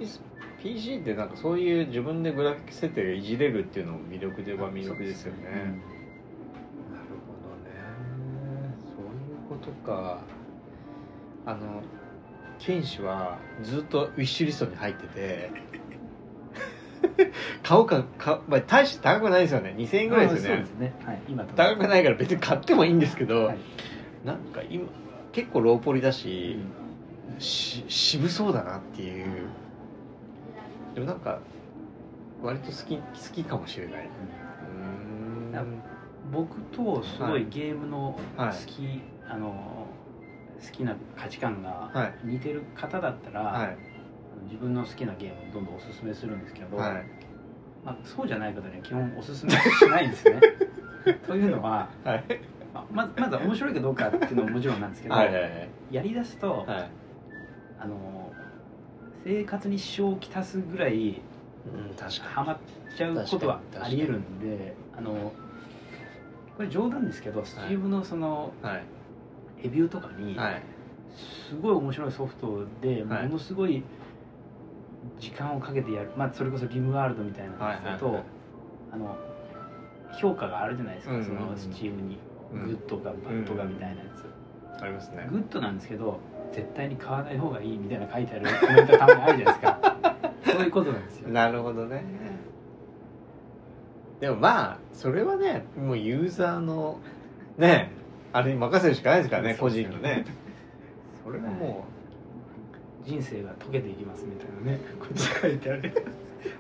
[0.61, 5.65] PC ってなんかそういう自分でグラフィック設定がいじれるっていうのも魅力では魅力ですよね、なる
[7.27, 7.71] ほどね。
[8.95, 10.21] そういうことか
[11.45, 11.81] あの
[12.59, 15.51] 剣士はずっとウィッシュリストに入ってて
[17.63, 19.75] 買おうか買う、まあ、大して高くないですよね。
[19.77, 20.65] 2000円ぐらいですよね。
[20.65, 20.93] そうですね。
[21.05, 23.57] はい今と高くないから別に買ってもいいんですけど、はい。
[24.23, 24.87] なんか今
[25.31, 26.57] 結構ローポリだうし、
[27.37, 27.39] ん。
[27.41, 29.47] し渋そうだなっていう。
[30.95, 31.39] でもなんか
[32.41, 33.01] 割と好き好
[33.33, 34.09] きかもしれない。
[34.69, 35.51] うん。
[35.51, 35.63] な
[36.31, 38.55] 僕とすごいゲームの好はい。
[38.65, 39.82] き、あの
[40.65, 42.13] 好きな価値観がはい。
[42.23, 43.77] 似てる方だったら、はい。
[44.45, 47.05] 自分の好きなゲームをどんどんおすすめするんですけど、はい。
[47.85, 49.57] まあ、そうじゃない方には基本おすすめし
[49.89, 50.39] ないんですね。
[51.27, 52.23] というのは、はい。
[52.91, 56.89] まずまず面白いかどうかっていうのももちろんなんですけど、はいはいやりだすと、はい。
[57.79, 58.31] あの
[59.23, 61.21] 生活に支障をきたすぐらい
[61.65, 62.57] うん確かハマっ
[62.95, 65.33] ちゃうことはありえるんであの
[66.57, 68.83] これ冗談ですけど、スチームのそのにはい
[69.63, 70.61] レビューとかに、はい。
[71.49, 73.29] すごい面白いソフトでもはい。
[73.29, 73.83] のすごい
[75.19, 78.23] 時間をかけてやる、まあ、それこそリムワールドみたいなやつだと、
[78.91, 79.17] あの
[80.19, 82.17] 評価があるじゃないですか、そのスチームに、
[82.53, 82.65] うん。
[82.65, 84.09] グッドかバッドかみたいなや
[84.77, 85.27] つ、ありますね。
[85.31, 86.19] グッドなんですけど
[86.51, 89.95] 絶対に買わない方がいいみたいな書いてある コメントたまにあるじゃないですか。
[90.45, 91.29] そういうことなんですよ。
[91.29, 92.03] なるほどね。
[94.19, 96.99] でもまあそれはねもうユーザーの
[97.57, 97.91] ね
[98.33, 100.25] あれに任せるしかないですからね個人のね。
[101.23, 101.85] それはも
[103.05, 105.93] 人生が溶けていきますみたいなね こと書いてある。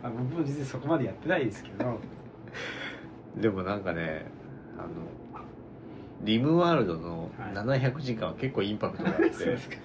[0.01, 1.99] あ僕も実際そこまでやってないですけど。
[3.37, 4.25] うでもなんかね
[4.77, 4.87] あの
[6.21, 7.53] リムワールドのはい。
[7.53, 9.75] 700時間は結構インパクトがあって、 そうですか。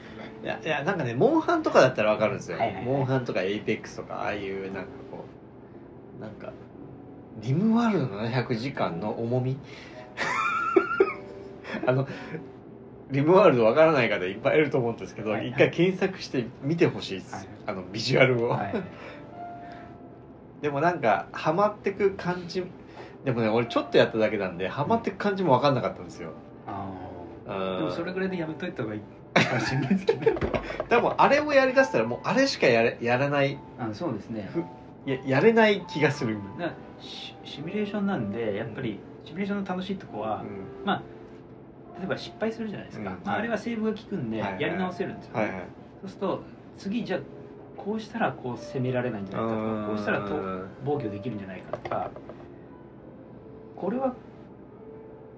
[0.44, 2.84] いやいやなんかねモンハンとかだったらわかるんですよ、はいはいはい。
[2.84, 5.24] モンハンとかエイペックスとかああいうなんかこ
[6.18, 6.52] うなんか
[7.40, 9.56] リムワールドの700時間の重み
[11.86, 12.06] あの
[13.10, 15.48] リムワールドわからない方いっぱいいると思うんですけど、はいはい。
[15.50, 18.74] 一回検索して見てほしいです、はいあのビジュアルを、はい
[20.62, 22.64] でもなんかハマってく感じ
[23.24, 26.32] でもね俺ちょっとやっただけなんでハマってく感じも分かんなかったんですよ、
[26.66, 26.90] あ
[27.46, 27.74] うん。
[27.76, 29.00] あでもそれぐらいでやめといた方がいい
[29.34, 30.40] かもしれないですけど
[30.88, 33.56] 多分あれをやりだしたらもうあれしかやれやらない。
[33.78, 34.50] あそうですね。
[35.06, 36.36] ややれない気がする、
[37.00, 40.42] シシミュレーションなんでやっぱりシミュレーションの楽しいとこは、
[40.84, 40.86] う
[41.98, 43.20] 例えば失敗するじゃないですか、うん。
[43.24, 45.40] まあ、あれはセーブが効くんでやり直せるんですよ、ね。
[45.42, 45.62] はいはい。
[46.02, 46.44] そうすると
[46.76, 47.20] 次じゃあ
[47.76, 50.34] こうしたらこう攻められないんじゃないかとかこうしたらと
[50.84, 52.10] 防御できるんじゃないかとか
[53.76, 54.14] これは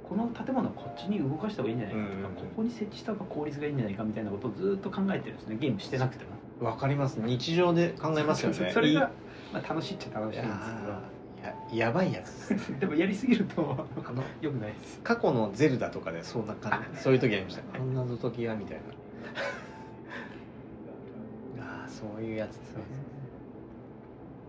[0.03, 2.35] この建物をこっちに動かした方がいいんじゃないかとか、うん。
[2.35, 6.67] ここに設置した方が効率がいいんじゃないかみたいなことをずっと考えてるんですねゲームしてなくても。
[6.67, 7.21] わかります。
[7.21, 8.69] 日常で考えますよね。
[8.69, 9.13] そ それが、
[9.53, 11.01] まあ、楽しいっちゃ楽しいんですいや
[11.73, 12.49] やばいやつ。
[12.81, 15.01] でもやりすぎるとあのよくないです。
[15.03, 17.01] 過去のゼルダとかでそんな感じ。
[17.01, 17.63] そういう時ありました。
[17.79, 18.83] あんな謎解きがみたいな。
[21.65, 22.83] ああそういうやつですね。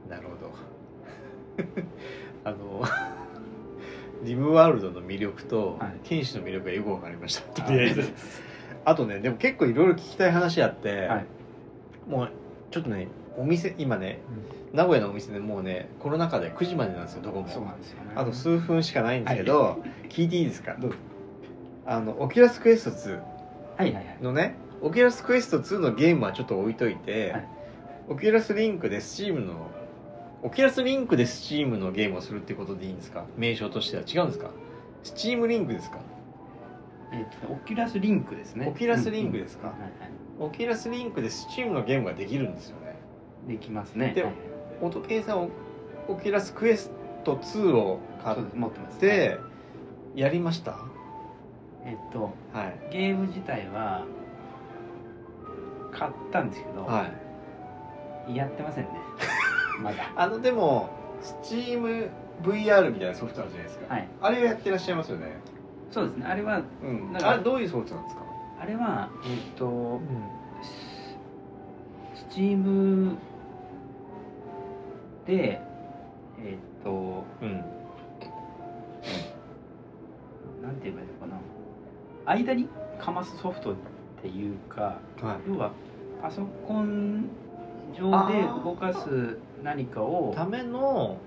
[0.10, 0.52] なるほど。
[2.44, 2.84] あの
[4.24, 6.00] リムワールドの魅力とはい。
[6.04, 7.62] 天使の魅力がよく分かりました。
[7.64, 8.14] とりあえず。
[8.84, 11.26] あとねでも結構いろいろ聞きたい話あって、はい。
[12.08, 12.32] もう
[12.72, 13.08] ちょっとね
[13.38, 14.20] お店今ね
[14.74, 17.48] 名古屋のお店でもうねコロナ禍で9時までなんですよどこも。
[17.48, 18.12] そうなんですよね。
[18.16, 20.76] あと数分しかないんですけど、聞いていいですか？
[21.86, 23.14] あのオキュラスクエスト2
[23.78, 24.18] はいはいはい。
[24.22, 27.48] のねオキュラスクエスト2のゲームはちょっと置いといて、はい。
[28.10, 29.70] オキュラスリンクでスチームの
[30.44, 33.26] オキュラスリンクでスチームのゲームをするってことでいいんですか？
[33.38, 34.50] 名称としては違うんですか？
[35.04, 36.00] スチームリンクですか？
[37.14, 38.68] えっとオキュラスリンクですね。
[38.68, 39.70] オキュラスリンクですか？
[39.70, 40.10] うんうんはいはい。
[40.40, 42.91] オキュラスリンクでスチームのゲームができるんですよね
[43.48, 44.14] できますね。
[44.16, 44.34] ではい。
[44.82, 45.50] 音計さんオ
[46.08, 46.92] オキュラスクエス
[47.24, 48.56] ト2を買っそうです。
[48.58, 48.98] 持ってます。
[49.00, 49.38] て
[50.16, 50.78] やりました？
[51.86, 52.80] えっとはい。
[52.92, 54.06] ゲーム自体は
[55.92, 57.10] 買ったんですけど、は
[58.28, 58.36] い。
[58.36, 58.90] やってませんね。
[59.82, 60.12] まだ。
[60.16, 60.90] あのでも
[61.44, 64.08] SteamVR みたいなソフトあるじゃないですか、はい。
[64.22, 65.28] あれをやってらっしゃいますよね？
[65.92, 66.26] そうですね。
[66.28, 67.18] あれはうん。
[67.22, 68.22] あれどういうソフトなんですか？
[68.62, 70.02] あれはえっとうん。
[72.16, 73.16] スチーム
[75.26, 75.62] で
[76.44, 77.64] えっとうん。
[80.62, 81.40] なんて言えばいいのかな。
[82.26, 82.68] 間に
[83.00, 83.76] かますソフトっ
[84.22, 85.50] ていうかはい。
[85.50, 85.72] 要は
[86.22, 87.30] パソコン
[87.98, 91.18] 上で動かす何かをための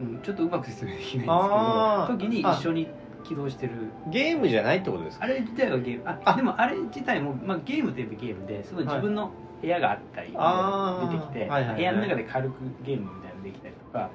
[0.00, 2.88] うん、ちょっとうまく説明できないんですけど時に一緒に
[3.22, 3.72] 起動してる。
[4.10, 5.24] ゲームじじゃないってことですか？
[5.24, 6.08] あれ自体はゲーム。
[6.08, 6.36] ああ。
[6.36, 9.30] でもあれ自体も、まあ、ゲームといえばゲームですごい自分の
[9.60, 11.76] 部屋があったり、出てきて、はいはいはい。
[11.76, 12.54] 部屋の中で軽く
[12.84, 14.10] ゲームみたいなのできたりとか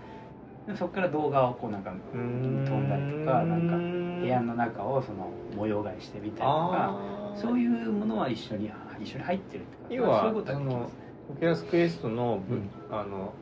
[0.67, 3.77] でそこから動画をこうなんか飛んだりとかなんか
[4.21, 6.99] 部屋の中をその模様替えしてみたりとか
[7.35, 10.91] そういうものは一緒に一緒に入ってるっていうか要はそういうことはできます。
[10.91, 12.69] ねオキュラスクエストの,、うん。
[12.91, 13.33] あの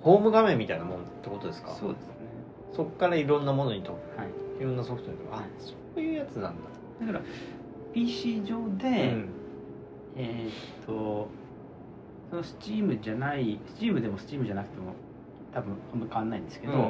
[0.00, 1.70] ホーム画面みたいなもんってことですか？
[1.70, 2.12] そうですね。
[2.74, 4.62] そっからいろんなものにとはい。
[4.62, 6.60] いろんなソフトにとあそういうやつなんだ、
[7.00, 7.24] だから
[7.92, 9.28] PC 上で、うん
[10.16, 11.28] えーっと
[12.30, 14.94] その Steam じゃない Steam でも Steam じゃなくても
[15.54, 16.88] 多分あんま変わんないんですけど、うんうんう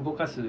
[0.00, 0.42] ん動かす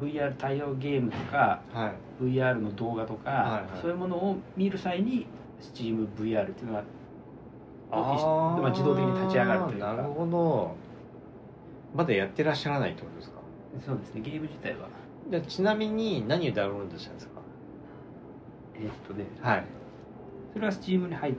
[0.00, 1.94] VR 対応ゲームとかうんはい。
[2.22, 3.80] VR の動画とか、はいはい。
[3.82, 5.26] そういうものを見る際に
[5.60, 6.84] SteamVR っていうのが
[7.90, 8.62] あー。
[8.62, 9.86] まあ自動的に立ち上がるというか。
[9.94, 10.74] なるほど。
[11.94, 13.38] まだやってらっしゃらないってことですか？
[13.84, 14.20] そうですね。
[14.22, 14.88] ゲーム自体は。
[15.30, 17.32] じゃあちなみに何をダウンロードしたんですか？
[18.76, 19.24] えーっとね。
[19.40, 19.64] はい
[20.52, 21.34] それは Steam に入っ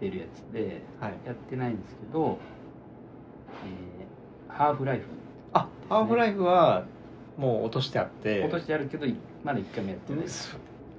[0.00, 1.12] てるやつではい。
[1.26, 2.38] やってないんですけど、
[3.64, 5.04] えーハーフライフ。
[5.52, 6.84] あハーフライフは
[7.36, 8.42] もう落としてあって。
[8.42, 10.24] 落としてあるけどいまだ一回もやってない。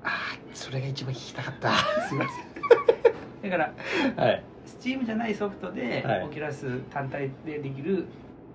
[0.04, 1.72] あーそれが一番聞きたかった。
[2.08, 3.50] すいません。
[3.50, 4.44] だからはい。
[4.66, 6.26] Steam じゃないソフトで、はい。
[6.26, 8.06] オキュラス単体でできる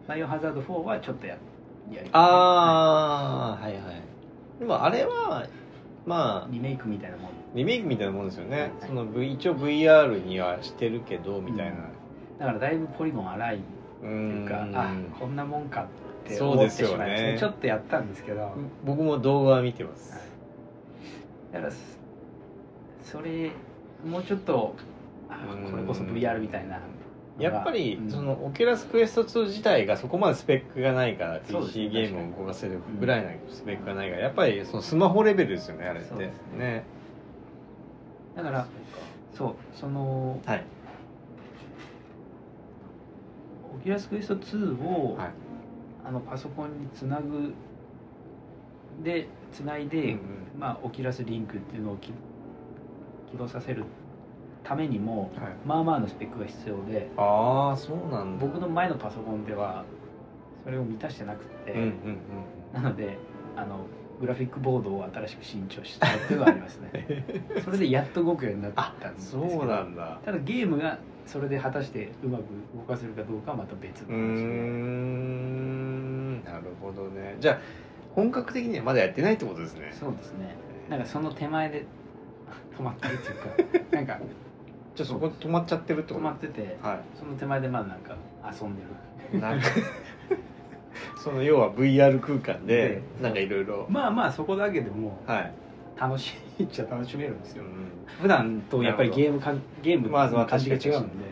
[0.07, 1.37] バイオハザード4はちょっとや
[1.93, 3.83] やりああはいはい。
[4.59, 5.47] でもあれは
[6.07, 7.30] まあリメイクみたいなもん。
[7.55, 8.70] リメイクみたいなもんですよね、はい。
[8.86, 11.76] その v 一応 VR にはしてるけどみたいな、
[12.38, 13.61] だからだいぶポリゴン荒いっ
[14.01, 14.76] ていうかうん。
[14.76, 15.86] あこんなもんかっ
[16.28, 17.36] てそう思ってしまいますね。
[17.38, 18.53] ちょっとやったんですけど、
[18.84, 20.12] 僕も動画は見てます、
[21.53, 21.78] だからそ
[23.03, 23.51] それ
[24.09, 24.76] もうちょっと
[25.28, 26.80] これこそ VR みたいな
[27.41, 28.11] やっぱり、うん。
[28.11, 36.09] そのオキュラスクエスト2自体がそこまでスペックがないから PC ゲームを動かせるぐらいのスペックがないからやっぱりそのスマホレベルですよねあれって。
[36.09, 36.84] そうですね。
[38.36, 38.66] だから
[39.34, 40.64] そうそのはい。
[43.74, 45.30] オキュラスクエスト2を、はい。
[46.05, 47.55] あのパソコンにつなぐ
[49.03, 50.18] でつないで、うんうん。
[50.59, 52.12] まあ、オキュラスリンクっていうのをき
[53.30, 53.84] 起動させる
[54.63, 55.31] ためにもはい。
[55.67, 58.47] まあまあのスペックが必要でああそうなんだ。
[58.47, 59.85] 僕の前のパソコンでは
[60.65, 61.95] それを満たしてなくて、うんうん
[62.73, 63.19] なので
[63.57, 63.81] あの
[64.21, 67.25] グラフィックボードを新しく新調したっていうのがありますね。
[67.65, 70.19] それでやっと動くようになったんですけどそうなんだ。
[70.25, 72.43] ただゲームがそれで果たしてうまく
[72.77, 76.45] 動かせるかどうかはまた別うーの話でん。
[76.45, 77.37] なるほどね。
[77.41, 77.59] じゃあ
[78.15, 79.89] 本格的にはまだやってないってことですね。
[79.93, 80.55] そうですね。
[80.91, 81.87] なんかその手前で
[82.77, 83.47] 止まってるっていうか
[85.01, 86.20] じゃあそこ止まっちゃってるってこと？
[86.20, 88.82] 止まっててはその手前でまあなんか遊んで
[89.32, 89.38] る。
[89.38, 89.66] いなんか
[91.16, 93.86] その要は VR 空間ででなんかいろいろ。
[93.88, 95.53] まあまあそこだけでもはい、
[95.98, 97.64] 楽しいっちゃ楽しめるんですよ。
[97.64, 97.70] うん。
[98.20, 101.30] 普段とやっぱりゲームかゲームまあまあの感じが違うんで。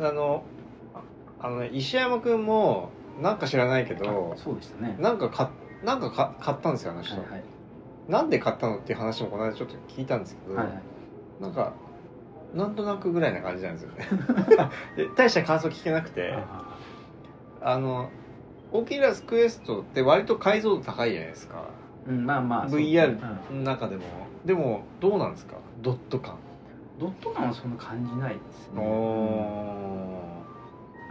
[0.00, 0.42] あの
[0.94, 2.88] ああのね石山君も
[3.20, 4.96] なんか知らないけどあそうでしたね。
[4.98, 5.50] なんかか
[5.84, 7.44] なんかか買ったんですよあの人、はいはい。
[8.08, 10.82] なんで買ったのっていう話もこの間ちょっと聞いたんですけど、はいはい。
[11.42, 11.74] なんか
[12.54, 14.06] なんとなくぐらいな感じなんですよね。
[14.96, 16.32] で 大した感想聞けなくて。
[16.34, 16.76] あ
[17.64, 18.10] あの
[18.72, 21.64] オキュラスクエストって割と解像度高いじゃないですか。
[22.08, 23.18] うんまあまあ VR
[23.50, 24.02] うんの中でも。
[24.44, 25.54] でもどうなんですか？
[25.82, 26.36] ドット感。
[26.98, 28.86] ドット感はそんな感じないですおね。
[28.86, 30.12] お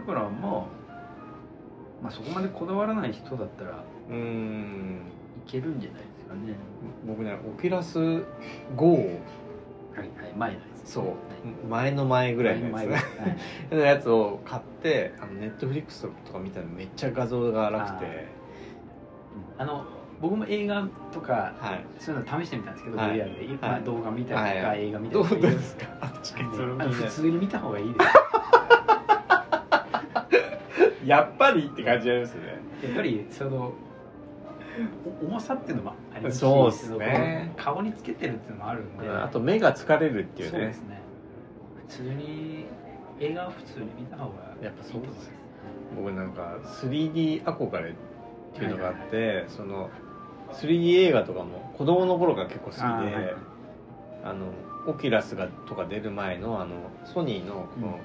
[0.00, 0.50] だからまあ
[2.02, 5.00] まあそこまでこだわらない人だったらうん。
[5.46, 6.54] けるんじゃないですかね。
[7.06, 7.98] 僕ねオキュラス
[8.76, 9.02] GO はい
[9.98, 11.04] はい前のそう。
[11.04, 11.14] はい。
[11.68, 12.98] 前の前ぐらいのや
[13.70, 13.74] つ。
[13.74, 18.26] やつを買ってあのネットフリックスとか見たらめっちゃ画像が荒くて。
[19.58, 19.84] あの
[20.20, 21.84] 僕も映画とかはい。
[21.98, 23.10] そういうの試してみたんですけど、はい。
[23.12, 23.82] VR で、まあ、はい。
[23.82, 25.48] 動画見たりとか、映画見たどうりとか？
[25.48, 25.76] です。
[25.76, 25.86] か
[26.90, 28.06] 普通に見た方がいいです。
[31.06, 32.60] やっぱりって感じありますよね。
[32.84, 33.72] やっぱりそのお
[35.22, 37.52] 重さっていうのもありますしそうっすね。
[37.56, 39.08] 顔につけてるっていうのもあるんで。
[39.08, 40.58] あと目が疲れるっていうね。
[40.58, 41.00] そうですね。
[41.88, 42.66] 普通に
[43.20, 45.30] 映画は普通に見た方がやっぱそうです。
[45.96, 47.94] 僕なんか 3D 憧れっ
[48.54, 49.90] ていうのがあって、その
[50.52, 52.82] 3D 映画とかも子供の頃から結構好きで
[54.24, 54.46] あ、の
[54.86, 57.98] オキュラスがとか出る前のあのソニーのこの、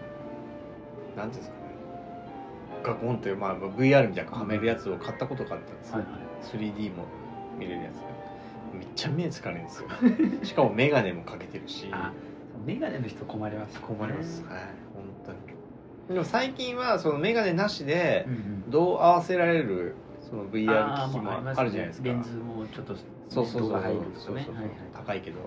[1.16, 1.57] なんていうんですかね
[2.84, 6.72] ガコンという、まあ、VR みたいなのはめるやつを買ったことがあったんですよ、はいはい。
[6.72, 7.06] 3D も
[7.60, 8.08] 見れるやつ
[8.74, 9.90] めっちゃ目疲れるんですよ。
[10.44, 11.88] しかも眼鏡もかけてるし。
[11.92, 12.12] あ
[12.66, 13.80] メガネの人困ります。
[13.80, 14.54] 困ります、はい。
[14.94, 15.38] 本当に。
[16.10, 18.26] でも最近はその眼鏡なしで
[18.70, 22.08] どう合わせられるその VR 機器もーあるじゃないですか。
[22.08, 22.96] レンズもちょっと
[23.30, 23.82] そうそうそうそう。
[24.16, 24.56] そうそう
[24.94, 25.38] 高いけど。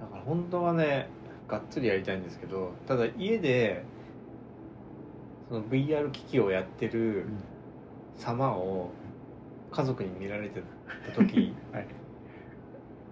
[0.00, 1.08] だから本当はね
[1.48, 3.84] がっつりやりたいんですけどただ家で
[5.48, 7.26] その VR 機器をやってる
[8.16, 8.90] 様を
[9.70, 10.62] 家族に見られて
[11.06, 11.86] た時はい。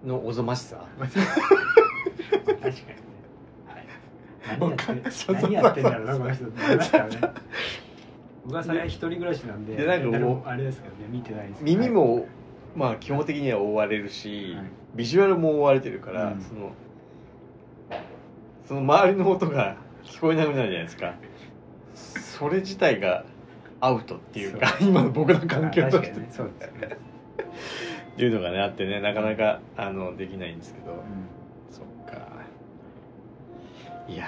[0.05, 0.85] のおぞましさ。
[0.99, 1.43] 確かにね、
[4.45, 4.63] はい、
[5.41, 7.19] 何やってんだろうなこの人ってなりますからね。
[8.45, 12.27] 僕はそれは一人暮らしなんででなんかもあれですけどね見てないです耳も、
[12.75, 14.65] まあ基本的には覆われるし、はい。
[14.95, 16.41] ビジュアルも覆われてるから、うん。
[16.41, 16.71] その
[18.65, 21.13] その周りの音が聞こえなくなるじゃないですか
[22.37, 23.25] それ自体が
[23.79, 26.97] アウトっていうか今の僕の環境として、ねそうですね、
[28.13, 30.95] っていうのがねあってねなかなかあのできないんですけど、う
[31.71, 32.27] そっか。
[34.07, 34.25] いや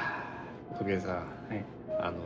[0.74, 1.66] ー時計さん、はい。
[2.00, 2.18] あの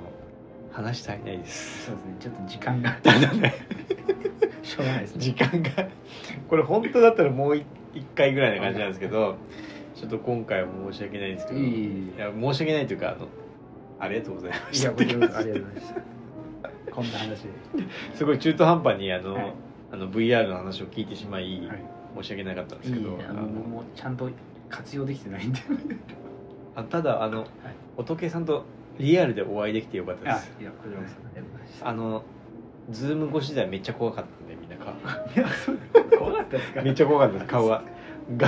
[0.71, 1.85] 話足りないでん、す。
[1.85, 2.15] そうですね。
[2.19, 2.97] ちょっと時間が。
[4.63, 5.21] しょうがないですね。
[5.21, 5.89] 時間が。
[6.47, 9.35] これ本当だったらもう一一回ぐらいな感じなんですけど
[9.95, 11.59] ちょっと今回は申し訳ないんですけど。
[11.59, 13.27] いや申し訳ないというかあの
[14.03, 14.87] ありがとうございまいした。
[14.89, 16.91] やこちらこそありがとうございました。
[16.91, 17.41] こんな話。
[17.41, 17.49] で
[18.13, 19.53] すごい中途半端にあの、はい。
[19.91, 21.79] あの VR の話を聞いてしまい、はい。
[22.17, 23.17] 申し訳なかったんですいいけど。
[23.27, 24.29] あのあの僕もちゃんと
[24.69, 25.59] 活用できてないんで。
[26.75, 27.45] あただあの、
[27.97, 28.65] 乙女さんと
[28.99, 30.63] リアルでお会いできてよかったであすい。
[30.63, 31.87] やこちらこそありがとうございました。
[31.89, 32.23] あの
[32.89, 34.93] ズーム越しではめっちゃ怖かったんでみんな顔。
[34.93, 35.77] いやそう
[36.17, 36.81] 怖かったですか？
[36.81, 37.83] めっちゃ怖かったです顔が。
[38.37, 38.47] が。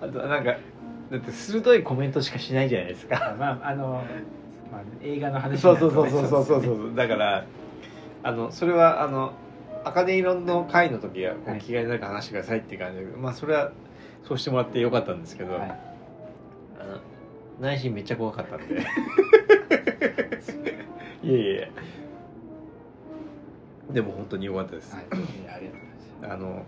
[0.00, 0.56] あとなんか
[1.10, 3.36] だって鋭いコメントしかしないじゃないですか。
[3.38, 4.04] まああの、
[4.72, 7.44] まあ、映画の話、ね、そうそうそうそうそうそうそう、だから
[8.22, 9.32] あのそれはあの
[9.84, 13.70] アカデミの会の時はお気軽になんか話してくださいって感じ、はい、まあそれは
[14.24, 15.78] そうしてもらってよかったんですけど、はい、あの
[17.60, 18.82] 内心めっちゃ怖かったんで。
[21.22, 21.68] いやいやいや
[23.90, 26.34] でも本当によかったです、はい、ありがとうございます。
[26.34, 26.64] あの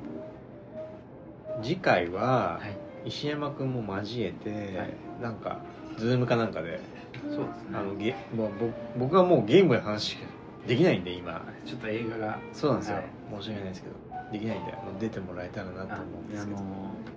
[1.62, 2.88] 次回は、はい。
[3.05, 4.95] 石山君も交えて、はい。
[5.23, 5.61] なんか
[5.97, 6.81] ズームかなんかで
[7.13, 7.47] そうですね。
[7.75, 8.69] あのゲ、まあ、ぼ
[8.99, 10.19] 僕はもうゲームの話
[10.67, 11.41] できないんで今。
[11.65, 12.39] ちょっと映画が。
[12.53, 13.05] そうなんですよ、はい。
[13.41, 13.95] 申し訳ないですけど。
[14.33, 16.59] できないんであの出てもらえたらなと思あうんですけど。
[16.59, 16.67] あの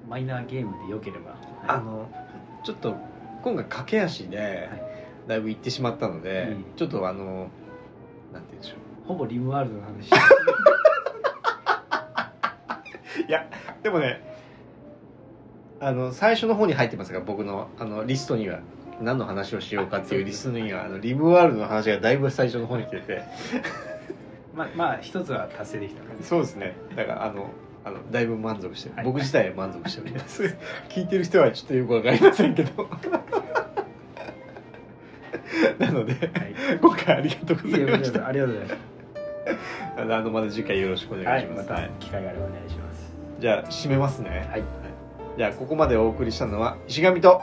[0.09, 1.35] マイナーゲームでよければ。
[1.67, 2.09] あの
[2.63, 2.95] ちょっと
[3.43, 4.69] 今回駆け足で
[5.27, 6.75] だいぶ行ってしまったので、うん。
[6.75, 7.49] ちょっとあの
[8.33, 8.75] なんて言うんでしょ
[9.07, 10.09] ほぼリムワールドの話。
[10.09, 10.13] う
[13.27, 13.45] いや
[13.83, 14.30] でもね
[15.81, 18.59] あの最初の方に入ってますが僕のあのリストには
[19.01, 23.23] 何の話をしようかっていうリストにはあのリムワールドの話がだいぶ最初の方に来てて。
[24.53, 26.23] まあまあ一つは達成できたから。
[26.23, 26.75] そうですね。
[26.95, 27.49] だからあの
[27.83, 29.05] あのだいぶ満足してる、はい。
[29.05, 30.55] 僕自体は満足しております。
[30.89, 32.87] 聞いてる人はちょっとよくわかりませんけど。
[35.79, 36.53] なのではい。
[36.79, 38.27] 今回ありがとうございました。
[38.27, 38.91] ありがとうございます。
[39.97, 43.11] あのあのまた次回よろしくお願いします、はい、まはいた機会があればお願いします。
[43.39, 44.47] じゃあ締めますね。
[44.51, 44.80] はい
[45.37, 47.41] じゃあここまでお送りしたのは石神と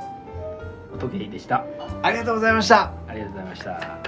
[0.99, 1.65] 時計でした。
[2.03, 2.93] ありがとうございました。
[3.07, 3.99] ありがとうございました。